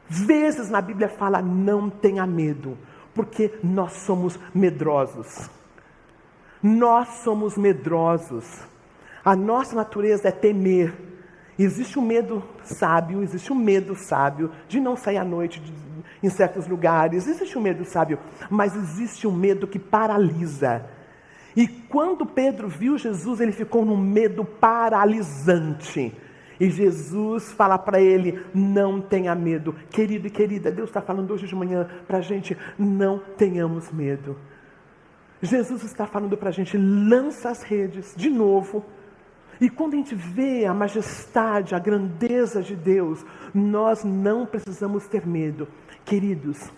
vezes 0.08 0.70
na 0.70 0.82
Bíblia 0.82 1.10
fala 1.10 1.42
não 1.42 1.90
tenha 1.90 2.28
medo, 2.28 2.78
porque 3.14 3.54
nós 3.64 3.94
somos 3.94 4.38
medrosos. 4.54 5.50
Nós 6.62 7.08
somos 7.24 7.58
medrosos. 7.58 8.46
A 9.24 9.34
nossa 9.36 9.76
natureza 9.76 10.30
é 10.30 10.32
temer. 10.32 10.94
Existe 11.58 11.98
um 12.00 12.02
medo 12.02 12.44
sábio, 12.64 13.22
existe 13.22 13.54
um 13.54 13.56
medo 13.56 13.96
sábio 13.96 14.52
de 14.68 14.80
não 14.80 14.96
sair 14.96 15.18
à 15.18 15.24
noite 15.24 15.60
de, 15.60 15.72
em 16.22 16.30
certos 16.30 16.68
lugares, 16.68 17.28
existe 17.28 17.58
um 17.58 17.62
medo 17.62 17.86
sábio, 17.86 18.18
mas 18.50 18.76
existe 18.76 19.28
um 19.28 19.32
medo 19.32 19.68
que 19.68 19.78
paralisa. 19.78 20.86
E 21.56 21.68
quando 21.68 22.26
Pedro 22.26 22.68
viu 22.68 22.98
Jesus, 22.98 23.40
ele 23.40 23.52
ficou 23.52 23.86
num 23.86 23.98
medo 23.98 24.44
paralisante. 24.44 26.14
E 26.60 26.70
Jesus 26.70 27.52
fala 27.52 27.78
para 27.78 28.00
ele: 28.02 28.44
não 28.54 29.02
tenha 29.02 29.36
medo. 29.36 29.76
Querido 29.90 30.28
e 30.28 30.30
querida, 30.30 30.72
Deus 30.72 30.90
está 30.90 31.02
falando 31.02 31.32
hoje 31.32 31.48
de 31.48 31.56
manhã 31.56 31.88
para 32.08 32.20
a 32.20 32.22
gente: 32.22 32.58
não 32.78 33.20
tenhamos 33.38 33.92
medo. 33.92 34.38
Jesus 35.42 35.84
está 35.84 36.06
falando 36.06 36.38
para 36.38 36.50
a 36.50 36.54
gente: 36.54 36.78
lança 36.78 37.50
as 37.50 37.64
redes 37.64 38.14
de 38.16 38.30
novo. 38.30 38.86
E 39.62 39.70
quando 39.70 39.94
a 39.94 39.98
gente 39.98 40.16
vê 40.16 40.66
a 40.66 40.74
majestade, 40.74 41.76
a 41.76 41.80
grandeza 41.80 42.62
de 42.62 42.76
Deus, 42.76 43.24
nós 43.54 44.04
não 44.04 44.46
precisamos 44.46 45.08
ter 45.08 45.28
medo. 45.28 45.68
Queridos, 46.04 46.72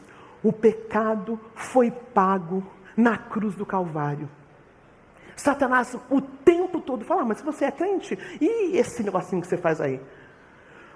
o 0.43 0.51
pecado 0.51 1.39
foi 1.55 1.89
pago 1.89 2.63
na 2.95 3.17
cruz 3.17 3.55
do 3.55 3.65
Calvário. 3.65 4.29
Satanás 5.35 5.97
o 6.09 6.21
tempo 6.21 6.79
todo 6.79 7.03
fala, 7.05 7.21
ah, 7.21 7.25
mas 7.25 7.39
se 7.39 7.43
você 7.43 7.65
é 7.65 7.71
crente, 7.71 8.17
e 8.39 8.77
esse 8.77 9.03
negocinho 9.03 9.41
que 9.41 9.47
você 9.47 9.57
faz 9.57 9.81
aí? 9.81 9.99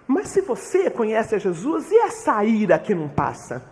Mas 0.07 0.29
se 0.29 0.41
você 0.41 0.89
conhece 0.89 1.35
a 1.35 1.37
Jesus, 1.37 1.91
e 1.91 1.97
essa 1.97 2.43
ira 2.43 2.79
que 2.79 2.95
não 2.95 3.07
passa? 3.07 3.63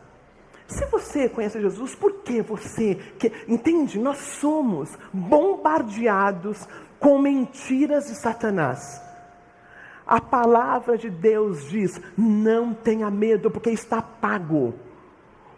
Se 0.68 0.86
você 0.88 1.30
conhece 1.30 1.62
Jesus, 1.62 1.96
por 1.96 2.16
que 2.16 2.42
você. 2.42 2.96
Que, 3.18 3.32
entende? 3.48 3.98
Nós 3.98 4.18
somos 4.18 4.98
bombardeados 5.14 6.68
com 7.00 7.18
mentiras 7.18 8.08
de 8.08 8.16
Satanás. 8.16 9.02
A 10.06 10.20
palavra 10.20 10.98
de 10.98 11.10
Deus 11.10 11.70
diz: 11.70 12.00
não 12.18 12.74
tenha 12.74 13.10
medo, 13.10 13.50
porque 13.50 13.70
está 13.70 14.02
pago. 14.02 14.74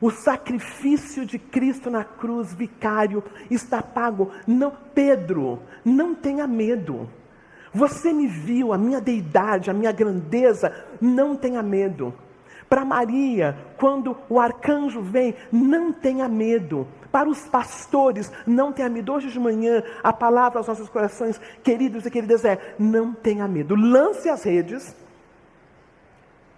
O 0.02 0.10
sacrifício 0.10 1.26
de 1.26 1.38
Cristo 1.38 1.90
na 1.90 2.04
cruz, 2.04 2.54
vicário, 2.54 3.24
está 3.52 3.82
pago. 3.82 4.32
Não, 4.48 4.72
Pedro, 4.94 5.60
não 5.84 6.16
tenha 6.16 6.48
medo. 6.48 7.10
Você 7.74 8.14
me 8.14 8.26
viu, 8.26 8.72
a 8.72 8.78
minha 8.78 9.02
deidade, 9.02 9.70
a 9.70 9.74
minha 9.74 9.92
grandeza, 9.92 10.74
não 11.02 11.36
tenha 11.36 11.62
medo. 11.62 12.14
Para 12.70 12.86
Maria, 12.86 13.58
quando 13.78 14.16
o 14.30 14.40
arcanjo 14.40 15.02
vem, 15.02 15.36
não 15.52 15.92
tenha 15.92 16.30
medo. 16.30 16.88
Para 17.12 17.28
os 17.28 17.48
pastores, 17.48 18.32
não 18.46 18.72
tenha 18.72 18.88
medo. 18.88 19.12
Hoje 19.12 19.30
de 19.30 19.40
manhã, 19.40 19.84
a 20.04 20.14
palavra 20.14 20.60
aos 20.60 20.68
nossos 20.68 20.88
corações, 20.88 21.42
queridos 21.64 22.06
e 22.06 22.12
queridas, 22.12 22.46
é: 22.46 22.76
não 22.78 23.12
tenha 23.12 23.48
medo. 23.48 23.76
Lance 23.76 24.30
as 24.30 24.44
redes 24.44 24.96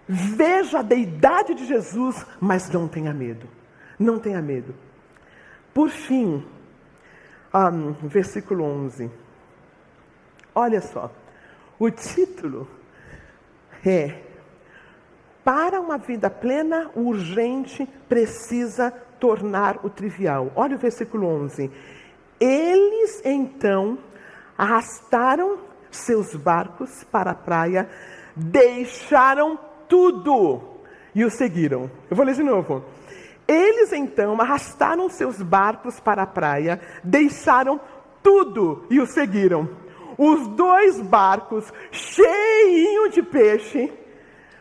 Veja 0.08 0.80
a 0.80 0.82
deidade 0.82 1.54
de 1.54 1.66
Jesus, 1.66 2.26
mas 2.40 2.70
não 2.70 2.88
tenha 2.88 3.12
medo. 3.12 3.48
Não 3.98 4.18
tenha 4.18 4.42
medo. 4.42 4.74
Por 5.72 5.90
fim, 5.90 6.44
um, 7.54 7.92
versículo 8.08 8.64
11. 8.64 9.10
Olha 10.54 10.80
só. 10.80 11.10
O 11.78 11.90
título 11.90 12.68
é: 13.84 14.20
Para 15.44 15.80
uma 15.80 15.98
vida 15.98 16.28
plena, 16.28 16.90
o 16.94 17.08
urgente 17.08 17.88
precisa 18.08 18.90
tornar 19.18 19.84
o 19.84 19.90
trivial. 19.90 20.52
Olha 20.54 20.76
o 20.76 20.78
versículo 20.78 21.26
11. 21.26 21.70
Eles 22.40 23.22
então 23.24 23.98
arrastaram 24.58 25.58
seus 25.90 26.34
barcos 26.34 27.04
para 27.04 27.30
a 27.30 27.34
praia, 27.34 27.88
deixaram 28.34 29.58
tudo 29.92 30.62
e 31.14 31.22
o 31.22 31.30
seguiram. 31.30 31.90
Eu 32.10 32.16
vou 32.16 32.24
ler 32.24 32.34
de 32.34 32.42
novo. 32.42 32.82
Eles 33.46 33.92
então 33.92 34.40
arrastaram 34.40 35.06
seus 35.10 35.42
barcos 35.42 36.00
para 36.00 36.22
a 36.22 36.26
praia, 36.26 36.80
deixaram 37.04 37.78
tudo 38.22 38.86
e 38.88 38.98
o 38.98 39.06
seguiram. 39.06 39.68
Os 40.16 40.48
dois 40.48 40.98
barcos, 41.02 41.70
cheios 41.90 43.12
de 43.12 43.22
peixe, 43.22 43.92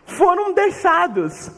foram 0.04 0.54
deixados. 0.54 1.50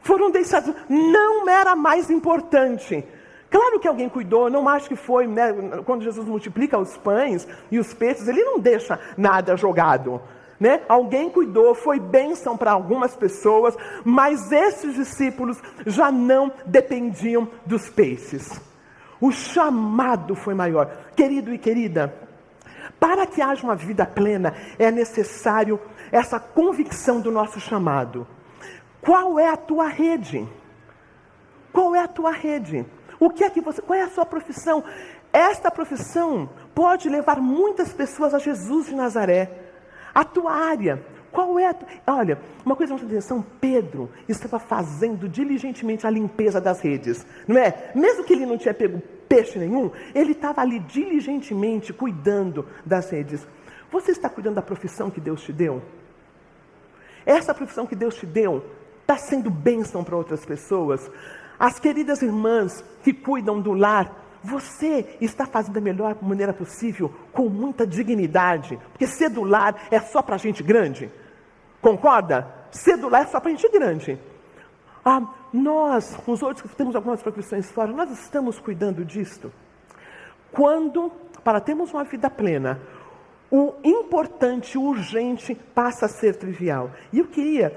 Foram 0.00 0.30
deixados. 0.30 0.74
Não 0.88 1.46
era 1.46 1.76
mais 1.76 2.08
importante. 2.08 3.04
Claro 3.50 3.78
que 3.78 3.88
alguém 3.88 4.08
cuidou, 4.08 4.48
não 4.48 4.66
acho 4.66 4.88
que 4.88 4.96
foi, 4.96 5.26
né? 5.26 5.52
quando 5.84 6.02
Jesus 6.02 6.26
multiplica 6.26 6.78
os 6.78 6.96
pães 6.96 7.46
e 7.70 7.78
os 7.78 7.92
peixes, 7.92 8.26
ele 8.26 8.42
não 8.42 8.58
deixa 8.58 8.98
nada 9.18 9.54
jogado 9.54 10.18
né? 10.62 10.80
Alguém 10.88 11.28
cuidou, 11.28 11.74
foi 11.74 11.98
bênção 11.98 12.56
para 12.56 12.70
algumas 12.70 13.16
pessoas, 13.16 13.76
mas 14.04 14.52
esses 14.52 14.94
discípulos 14.94 15.60
já 15.84 16.12
não 16.12 16.52
dependiam 16.64 17.48
dos 17.66 17.90
peixes. 17.90 18.60
O 19.20 19.32
chamado 19.32 20.36
foi 20.36 20.54
maior. 20.54 20.86
Querido 21.16 21.52
e 21.52 21.58
querida, 21.58 22.14
para 23.00 23.26
que 23.26 23.42
haja 23.42 23.64
uma 23.64 23.74
vida 23.74 24.06
plena, 24.06 24.54
é 24.78 24.88
necessário 24.88 25.80
essa 26.12 26.38
convicção 26.38 27.20
do 27.20 27.32
nosso 27.32 27.58
chamado. 27.58 28.24
Qual 29.00 29.40
é 29.40 29.48
a 29.48 29.56
tua 29.56 29.88
rede? 29.88 30.48
Qual 31.72 31.92
é 31.92 31.98
a 31.98 32.08
tua 32.08 32.30
rede? 32.30 32.86
O 33.18 33.30
que 33.30 33.42
é 33.42 33.50
que 33.50 33.60
você, 33.60 33.82
qual 33.82 33.98
é 33.98 34.02
a 34.02 34.10
sua 34.10 34.24
profissão? 34.24 34.84
Esta 35.32 35.72
profissão 35.72 36.48
pode 36.72 37.08
levar 37.08 37.40
muitas 37.40 37.92
pessoas 37.92 38.32
a 38.32 38.38
Jesus 38.38 38.86
de 38.86 38.94
Nazaré. 38.94 39.61
A 40.14 40.24
tua 40.24 40.52
área, 40.52 41.02
qual 41.30 41.58
é 41.58 41.68
a. 41.68 41.74
Olha, 42.06 42.38
uma 42.64 42.76
coisa 42.76 42.94
de 42.94 43.04
atenção, 43.06 43.44
Pedro 43.60 44.10
estava 44.28 44.58
fazendo 44.58 45.28
diligentemente 45.28 46.06
a 46.06 46.10
limpeza 46.10 46.60
das 46.60 46.80
redes, 46.80 47.26
não 47.48 47.58
é? 47.58 47.90
Mesmo 47.94 48.24
que 48.24 48.34
ele 48.34 48.46
não 48.46 48.58
tinha 48.58 48.74
pego 48.74 49.02
peixe 49.26 49.58
nenhum, 49.58 49.90
ele 50.14 50.32
estava 50.32 50.60
ali 50.60 50.78
diligentemente 50.78 51.92
cuidando 51.92 52.66
das 52.84 53.10
redes. 53.10 53.46
Você 53.90 54.12
está 54.12 54.28
cuidando 54.28 54.56
da 54.56 54.62
profissão 54.62 55.10
que 55.10 55.20
Deus 55.20 55.42
te 55.42 55.52
deu? 55.52 55.82
Essa 57.24 57.54
profissão 57.54 57.86
que 57.86 57.96
Deus 57.96 58.14
te 58.16 58.26
deu 58.26 58.62
está 59.00 59.16
sendo 59.16 59.50
bênção 59.50 60.04
para 60.04 60.16
outras 60.16 60.44
pessoas? 60.44 61.10
As 61.58 61.78
queridas 61.78 62.20
irmãs 62.20 62.84
que 63.02 63.12
cuidam 63.12 63.60
do 63.60 63.72
lar 63.72 64.21
você 64.42 65.16
está 65.20 65.46
fazendo 65.46 65.74
da 65.74 65.80
melhor 65.80 66.16
maneira 66.22 66.52
possível, 66.52 67.12
com 67.32 67.48
muita 67.48 67.86
dignidade, 67.86 68.78
porque 68.90 69.06
cedular 69.06 69.86
é 69.90 70.00
só 70.00 70.22
para 70.22 70.36
gente 70.36 70.62
grande. 70.62 71.10
Concorda? 71.80 72.46
Cedular 72.70 73.22
é 73.22 73.26
só 73.26 73.40
para 73.40 73.50
gente 73.50 73.68
grande. 73.68 74.18
Ah, 75.04 75.22
nós, 75.52 76.16
os 76.26 76.42
outros 76.42 76.70
que 76.70 76.76
temos 76.76 76.94
algumas 76.94 77.22
profissões 77.22 77.70
fora, 77.70 77.92
nós 77.92 78.10
estamos 78.10 78.58
cuidando 78.58 79.04
disto. 79.04 79.52
Quando, 80.50 81.10
para 81.42 81.60
termos 81.60 81.92
uma 81.92 82.04
vida 82.04 82.30
plena, 82.30 82.80
o 83.50 83.74
importante, 83.84 84.78
o 84.78 84.82
urgente 84.82 85.54
passa 85.54 86.06
a 86.06 86.08
ser 86.08 86.36
trivial. 86.36 86.90
E 87.12 87.18
eu 87.18 87.26
queria 87.26 87.74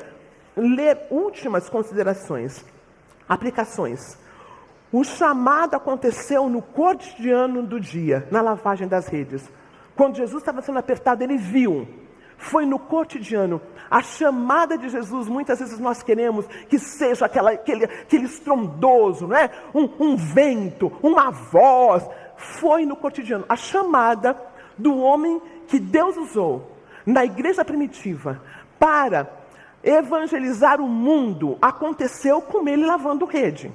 ler 0.56 1.08
últimas 1.10 1.70
considerações, 1.70 2.64
aplicações. 3.28 4.18
O 4.96 5.04
chamado 5.04 5.76
aconteceu 5.76 6.48
no 6.48 6.62
cotidiano 6.62 7.62
do 7.64 7.82
dia, 7.82 8.26
na 8.32 8.40
lavagem 8.42 8.88
das 8.88 9.08
redes. 9.08 9.44
Quando 9.94 10.16
Jesus 10.16 10.42
estava 10.42 10.62
sendo 10.62 10.80
apertado, 10.80 11.22
ele 11.22 11.36
viu. 11.36 11.86
Foi 12.38 12.66
no 12.66 12.80
cotidiano. 12.80 13.62
A 13.92 14.02
chamada 14.02 14.78
de 14.78 14.88
Jesus, 14.88 15.28
muitas 15.28 15.60
vezes 15.60 15.80
nós 15.80 16.02
queremos 16.02 16.48
que 16.70 16.80
seja 16.80 17.26
aquela, 17.26 17.52
aquele, 17.52 17.84
aquele 17.84 18.24
estrondoso, 18.24 19.28
não 19.28 19.36
é? 19.36 19.52
um, 19.74 19.90
um 20.00 20.16
vento, 20.16 20.90
uma 21.04 21.30
voz. 21.30 22.08
Foi 22.38 22.86
no 22.86 22.96
cotidiano. 22.96 23.44
A 23.50 23.58
chamada 23.58 24.42
do 24.78 24.98
homem 24.98 25.42
que 25.68 25.78
Deus 25.78 26.16
usou 26.16 26.72
na 27.06 27.26
igreja 27.26 27.66
primitiva 27.66 28.42
para 28.80 29.30
evangelizar 29.84 30.80
o 30.80 30.88
mundo 30.88 31.58
aconteceu 31.62 32.42
com 32.42 32.66
ele 32.70 32.86
lavando 32.86 33.26
rede. 33.26 33.74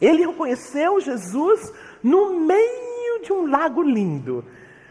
Ele 0.00 0.26
reconheceu 0.26 1.00
Jesus 1.00 1.72
no 2.02 2.40
meio 2.40 3.22
de 3.22 3.32
um 3.32 3.46
lago 3.46 3.82
lindo. 3.82 4.44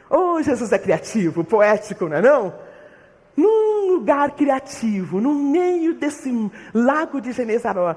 Oh, 0.09 0.41
Jesus 0.41 0.71
é 0.71 0.79
criativo, 0.79 1.43
poético, 1.43 2.07
não 2.07 2.17
é 2.17 2.21
não? 2.21 2.53
No, 3.35 3.73
lugar 3.93 4.31
criativo, 4.31 5.19
no 5.19 5.33
meio 5.33 5.95
desse 5.95 6.31
lago 6.73 7.19
de 7.19 7.31
Genezaré, 7.31 7.95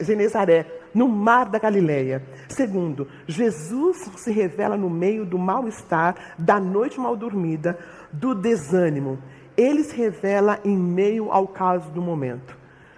Genezaré, 0.00 0.66
no 0.94 1.08
mar 1.08 1.50
da 1.50 1.58
Galileia. 1.58 2.22
Segundo, 2.48 3.08
Jesus 3.26 4.10
se 4.16 4.32
revela 4.32 4.76
no 4.76 4.88
meio 4.88 5.24
do 5.26 5.38
mal-estar, 5.38 6.34
da 6.38 6.60
noite 6.60 7.00
mal 7.00 7.16
dormida, 7.16 7.78
do 8.12 8.34
desânimo. 8.34 9.18
Ele 9.56 9.84
se 9.84 9.96
revela 9.96 10.58
em 10.64 10.76
meio 10.76 11.30
ao 11.30 11.46
caos 11.48 11.84
do 11.86 12.00
momento. 12.00 12.56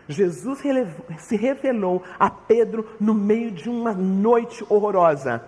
Jesus 0.09 0.61
se 1.19 1.37
revelou 1.37 2.03
a 2.19 2.31
Pedro 2.31 2.87
no 3.01 3.15
meio 3.15 3.51
de 3.51 3.69
uma 3.69 3.93
noite 3.93 4.65
horrorosa. 4.69 5.43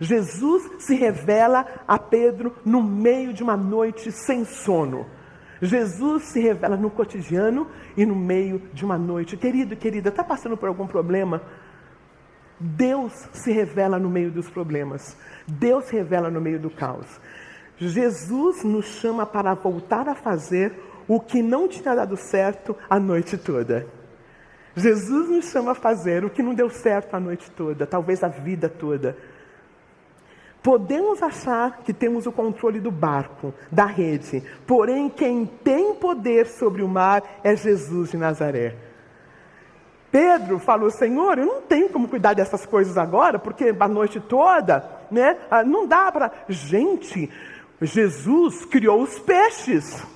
Jesus 0.00 0.82
se 0.82 0.94
revela 0.94 1.66
a 1.86 1.98
Pedro 1.98 2.54
no 2.64 2.82
meio 2.82 3.32
de 3.32 3.42
uma 3.42 3.56
noite 3.56 4.10
sem 4.10 4.44
sono. 4.44 5.06
Jesus 5.60 6.24
se 6.24 6.40
revela 6.40 6.76
no 6.76 6.90
cotidiano 6.90 7.68
e 7.96 8.04
no 8.04 8.16
meio 8.16 8.60
de 8.72 8.84
uma 8.84 8.98
noite. 8.98 9.36
Querido, 9.36 9.76
querida, 9.76 10.08
está 10.08 10.24
passando 10.24 10.56
por 10.56 10.68
algum 10.68 10.88
problema? 10.88 11.40
Deus 12.58 13.12
se 13.32 13.52
revela 13.52 13.98
no 13.98 14.10
meio 14.10 14.30
dos 14.30 14.50
problemas. 14.50 15.16
Deus 15.46 15.84
se 15.84 15.94
revela 15.94 16.30
no 16.30 16.40
meio 16.40 16.58
do 16.58 16.70
caos. 16.70 17.06
Jesus 17.76 18.64
nos 18.64 18.86
chama 18.86 19.24
para 19.26 19.54
voltar 19.54 20.08
a 20.08 20.14
fazer 20.14 20.72
o 21.08 21.20
que 21.20 21.42
não 21.42 21.68
tinha 21.68 21.94
dado 21.94 22.16
certo 22.16 22.76
a 22.88 22.98
noite 22.98 23.36
toda. 23.36 23.86
Jesus 24.74 25.28
nos 25.28 25.50
chama 25.50 25.72
a 25.72 25.74
fazer 25.74 26.24
o 26.24 26.30
que 26.30 26.42
não 26.42 26.54
deu 26.54 26.70
certo 26.70 27.14
a 27.14 27.20
noite 27.20 27.50
toda, 27.50 27.86
talvez 27.86 28.22
a 28.22 28.28
vida 28.28 28.68
toda. 28.68 29.16
Podemos 30.62 31.22
achar 31.22 31.78
que 31.78 31.92
temos 31.92 32.24
o 32.26 32.32
controle 32.32 32.78
do 32.78 32.90
barco, 32.90 33.52
da 33.70 33.84
rede, 33.84 34.42
porém 34.66 35.08
quem 35.08 35.44
tem 35.44 35.94
poder 35.94 36.46
sobre 36.46 36.82
o 36.82 36.88
mar 36.88 37.22
é 37.42 37.56
Jesus 37.56 38.12
de 38.12 38.16
Nazaré. 38.16 38.76
Pedro 40.12 40.58
falou: 40.58 40.90
Senhor, 40.90 41.38
eu 41.38 41.46
não 41.46 41.62
tenho 41.62 41.88
como 41.88 42.06
cuidar 42.06 42.34
dessas 42.34 42.64
coisas 42.64 42.96
agora, 42.96 43.38
porque 43.38 43.74
a 43.78 43.88
noite 43.88 44.20
toda, 44.20 44.84
né? 45.10 45.38
Ah, 45.50 45.64
não 45.64 45.86
dá 45.86 46.12
para. 46.12 46.30
Gente, 46.48 47.28
Jesus 47.80 48.64
criou 48.66 49.02
os 49.02 49.18
peixes. 49.18 50.06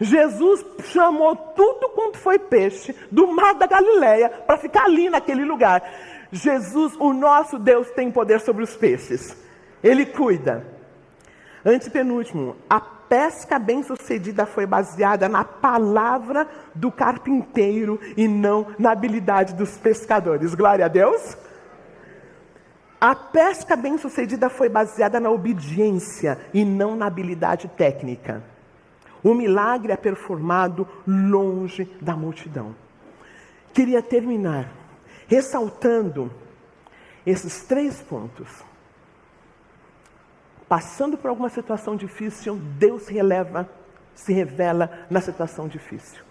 Jesus 0.00 0.64
chamou 0.84 1.34
tudo 1.34 1.88
quanto 1.90 2.18
foi 2.18 2.38
peixe 2.38 2.94
do 3.10 3.26
mar 3.26 3.54
da 3.54 3.66
Galileia 3.66 4.28
para 4.28 4.56
ficar 4.56 4.84
ali 4.84 5.10
naquele 5.10 5.44
lugar. 5.44 5.82
Jesus, 6.30 6.94
o 6.98 7.12
nosso 7.12 7.58
Deus, 7.58 7.90
tem 7.90 8.10
poder 8.10 8.40
sobre 8.40 8.62
os 8.62 8.76
peixes. 8.76 9.36
Ele 9.82 10.06
cuida. 10.06 10.64
Antepenúltimo, 11.64 12.56
a 12.70 12.80
pesca 12.80 13.58
bem-sucedida 13.58 14.46
foi 14.46 14.66
baseada 14.66 15.28
na 15.28 15.42
palavra 15.42 16.46
do 16.74 16.92
carpinteiro 16.92 17.98
e 18.16 18.28
não 18.28 18.68
na 18.78 18.92
habilidade 18.92 19.54
dos 19.54 19.76
pescadores. 19.78 20.54
Glória 20.54 20.84
a 20.84 20.88
Deus. 20.88 21.36
A 23.00 23.14
pesca 23.14 23.76
bem-sucedida 23.76 24.50
foi 24.50 24.68
baseada 24.68 25.18
na 25.18 25.30
obediência 25.30 26.38
e 26.52 26.64
não 26.64 26.96
na 26.96 27.06
habilidade 27.06 27.68
técnica. 27.68 28.42
O 29.22 29.34
milagre 29.34 29.92
é 29.92 29.96
performado 29.96 30.86
longe 31.06 31.84
da 32.00 32.14
multidão. 32.14 32.74
Queria 33.72 34.02
terminar 34.02 34.72
ressaltando 35.26 36.32
esses 37.24 37.62
três 37.62 38.00
pontos. 38.00 38.48
Passando 40.68 41.16
por 41.16 41.28
alguma 41.28 41.48
situação 41.48 41.96
difícil, 41.96 42.56
Deus 42.56 43.08
releva, 43.08 43.68
se 44.14 44.32
revela 44.32 45.06
na 45.10 45.20
situação 45.20 45.68
difícil. 45.68 46.22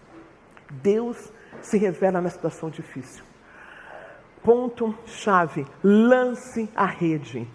Deus 0.69 1.32
se 1.62 1.78
revela 1.78 2.21
na 2.21 2.30
situação 2.30 2.69
difícil. 2.69 3.23
Ponto 4.43 4.97
chave: 5.06 5.65
lance 5.84 6.69
a 6.76 6.86
rede. 6.86 7.47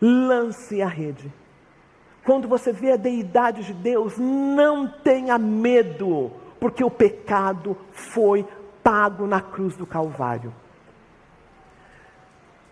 Lance 0.00 0.80
a 0.80 0.88
rede. 0.88 1.32
Quando 2.24 2.46
você 2.46 2.72
vê 2.72 2.92
a 2.92 2.96
deidade 2.96 3.64
de 3.64 3.72
Deus, 3.72 4.16
não 4.16 4.86
tenha 4.86 5.36
medo, 5.38 6.30
porque 6.60 6.84
o 6.84 6.90
pecado 6.90 7.76
foi 7.90 8.46
pago 8.82 9.26
na 9.26 9.40
cruz 9.40 9.76
do 9.76 9.86
Calvário. 9.86 10.54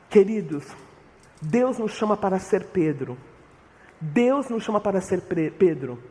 Queridos, 0.08 0.66
Deus 1.42 1.78
nos 1.78 1.92
chama 1.92 2.16
para 2.16 2.38
ser 2.38 2.66
Pedro. 2.66 3.16
Deus 4.00 4.48
nos 4.48 4.62
chama 4.62 4.80
para 4.80 5.00
ser 5.00 5.22
Pedro. 5.22 6.02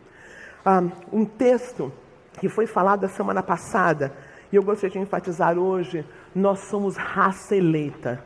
Ah, 0.65 0.83
um 1.11 1.25
texto 1.25 1.91
que 2.39 2.49
foi 2.49 2.67
falado 2.67 3.05
a 3.05 3.09
semana 3.09 3.41
passada, 3.41 4.13
e 4.51 4.55
eu 4.55 4.63
gostaria 4.63 4.91
de 4.91 4.99
enfatizar 4.99 5.57
hoje: 5.57 6.05
nós 6.35 6.59
somos 6.59 6.97
raça 6.97 7.55
eleita, 7.55 8.23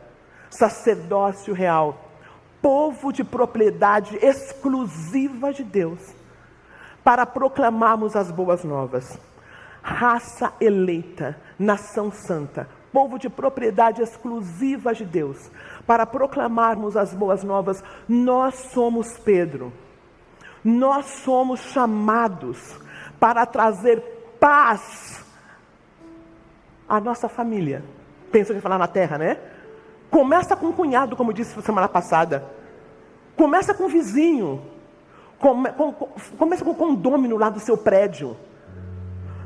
sacerdócio 0.49 1.53
real 1.53 2.12
povo 2.63 3.11
de 3.11 3.25
propriedade 3.25 4.17
exclusiva 4.21 5.51
de 5.51 5.65
Deus, 5.65 5.99
para 7.03 7.25
proclamarmos 7.25 8.15
as 8.15 8.31
boas 8.31 8.63
novas. 8.63 9.19
Raça 9.81 10.53
eleita, 10.61 11.37
nação 11.59 12.09
santa, 12.09 12.69
povo 12.93 13.19
de 13.19 13.29
propriedade 13.29 14.01
exclusiva 14.01 14.93
de 14.93 15.03
Deus, 15.03 15.51
para 15.85 16.05
proclamarmos 16.05 16.95
as 16.95 17.13
boas 17.13 17.43
novas. 17.43 17.83
Nós 18.07 18.55
somos 18.71 19.19
Pedro, 19.19 19.73
nós 20.63 21.05
somos 21.25 21.59
chamados 21.59 22.79
para 23.19 23.45
trazer 23.45 23.99
paz 24.39 25.25
à 26.87 27.01
nossa 27.01 27.27
família. 27.27 27.83
Pensa 28.31 28.53
em 28.53 28.61
falar 28.61 28.77
na 28.77 28.87
terra, 28.87 29.17
né? 29.17 29.52
Começa 30.13 30.55
com 30.55 30.67
o 30.67 30.73
cunhado, 30.73 31.15
como 31.15 31.33
disse 31.33 31.59
semana 31.63 31.89
passada. 31.89 32.45
Começa 33.35 33.73
com 33.73 33.85
o 33.85 33.89
vizinho. 33.89 34.61
Come, 35.39 35.71
com, 35.71 35.91
começa 36.37 36.63
com 36.63 36.69
o 36.69 36.75
condômino 36.75 37.35
lá 37.35 37.49
do 37.49 37.59
seu 37.59 37.75
prédio. 37.75 38.37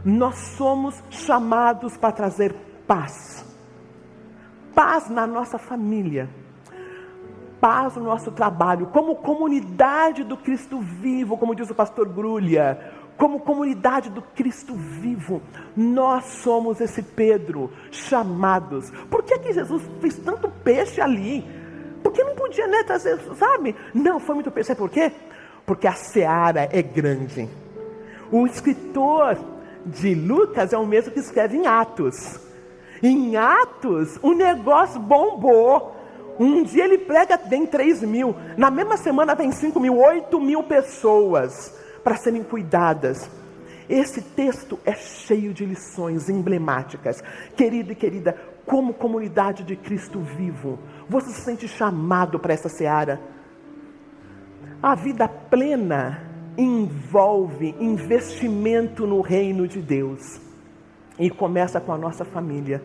Nós 0.04 0.36
somos 0.58 1.02
chamados 1.10 1.96
para 1.96 2.12
trazer 2.12 2.54
paz. 2.86 3.46
Paz 4.76 5.10
na 5.10 5.26
nossa 5.26 5.58
família. 5.58 6.30
Paz 7.62 7.96
no 7.96 8.04
nosso 8.04 8.30
trabalho. 8.30 8.88
Como 8.88 9.16
comunidade 9.16 10.26
do 10.26 10.36
Cristo 10.36 10.82
vivo, 10.82 11.38
como 11.38 11.56
diz 11.56 11.70
o 11.70 11.76
pastor 11.76 12.10
Grulha 12.10 12.92
como 13.18 13.40
comunidade 13.40 14.10
do 14.12 14.22
Cristo 14.22 14.76
vivo, 14.76 15.42
nós 15.76 16.24
somos 16.26 16.80
esse 16.80 17.02
Pedro, 17.02 17.72
chamados. 17.92 18.92
Por 19.10 19.24
que, 19.24 19.40
que 19.40 19.54
Jesus 19.54 19.82
fez 20.00 20.18
tanto 20.18 20.50
peixe 20.64 21.02
ali? 21.02 21.44
Porque 22.04 22.24
não 22.24 22.36
podia, 22.36 22.68
né, 22.68 22.84
trazer, 22.84 23.20
sabe? 23.36 23.76
Não, 23.94 24.20
foi 24.20 24.36
muito 24.36 24.52
peixe. 24.52 24.68
Sabe 24.68 24.78
por 24.78 24.90
quê? 24.90 25.12
Porque 25.66 25.88
a 25.88 25.94
seara 25.94 26.70
é 26.72 26.82
grande. 26.82 27.50
O 28.32 28.46
escritor 28.46 29.38
de 29.84 30.14
Lucas 30.14 30.72
é 30.72 30.78
o 30.78 30.86
mesmo 30.86 31.12
que 31.12 31.20
escreve 31.20 31.58
em 31.58 31.66
Atos. 31.66 32.40
Em 33.02 33.36
Atos, 33.36 34.20
o 34.22 34.34
negócio 34.34 35.00
bombou. 35.00 35.96
Um 36.40 36.62
dia 36.62 36.86
ele 36.86 37.00
prega, 37.00 37.36
vem 37.36 37.66
3 37.66 38.04
mil. 38.04 38.36
Na 38.56 38.70
mesma 38.70 38.96
semana 38.96 39.34
vem 39.34 39.52
5 39.52 39.80
mil, 39.80 39.98
8 39.98 40.40
mil 40.40 40.62
pessoas 40.62 41.76
para 42.08 42.16
serem 42.16 42.42
cuidadas. 42.42 43.30
Esse 43.90 44.22
texto 44.22 44.80
é 44.86 44.94
cheio 44.94 45.54
de 45.54 45.66
lições 45.66 46.30
emblemáticas. 46.30 47.22
Querido 47.54 47.92
e 47.92 47.96
querida, 47.96 48.34
como 48.66 48.94
comunidade 48.94 49.66
de 49.66 49.76
Cristo 49.76 50.22
vivo, 50.22 50.80
você 51.10 51.32
se 51.32 51.42
sente 51.42 51.68
chamado 51.68 52.40
para 52.40 52.54
essa 52.54 52.70
seara? 52.70 53.20
A 54.82 54.96
vida 54.96 55.28
plena 55.28 56.24
envolve 56.58 57.76
investimento 57.78 59.06
no 59.06 59.20
reino 59.20 59.68
de 59.68 59.82
Deus. 59.82 60.40
E 61.20 61.30
começa 61.30 61.82
com 61.82 61.92
a 61.92 61.98
nossa 61.98 62.24
família, 62.24 62.82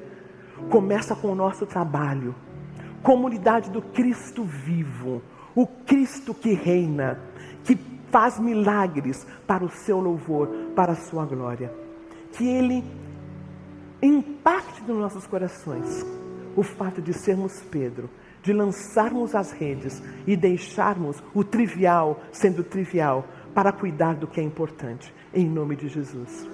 começa 0.69 1.15
com 1.15 1.29
o 1.29 1.37
nosso 1.37 1.65
trabalho. 1.65 2.35
Comunidade 3.05 3.71
do 3.71 3.83
Cristo 3.83 4.43
vivo, 4.43 5.23
o 5.55 5.65
Cristo 5.65 6.35
que 6.35 6.55
reina, 6.55 7.21
que 7.63 7.93
faz 8.13 8.39
milagres 8.39 9.27
para 9.47 9.65
o 9.65 9.71
seu 9.71 9.99
louvor, 9.99 10.49
para 10.77 10.93
a 10.93 10.97
sua 10.97 11.25
glória. 11.25 11.73
Que 12.33 12.47
Ele 12.47 12.85
impacte 14.03 14.83
nos 14.83 14.99
nossos 14.99 15.27
corações 15.27 16.05
o 16.55 16.63
fato 16.63 17.01
de 17.01 17.15
sermos 17.15 17.61
Pedro, 17.71 18.11
de 18.43 18.53
lançarmos 18.53 19.35
as 19.35 19.53
redes 19.53 20.03
e 20.27 20.37
deixarmos 20.37 21.23
o 21.35 21.43
trivial 21.43 22.21
sendo 22.31 22.63
trivial 22.63 23.25
para 23.55 23.73
cuidar 23.73 24.15
do 24.15 24.27
que 24.27 24.41
é 24.41 24.45
importante. 24.45 25.13
Em 25.33 25.49
nome 25.49 25.77
de 25.77 25.89
Jesus. 25.89 26.47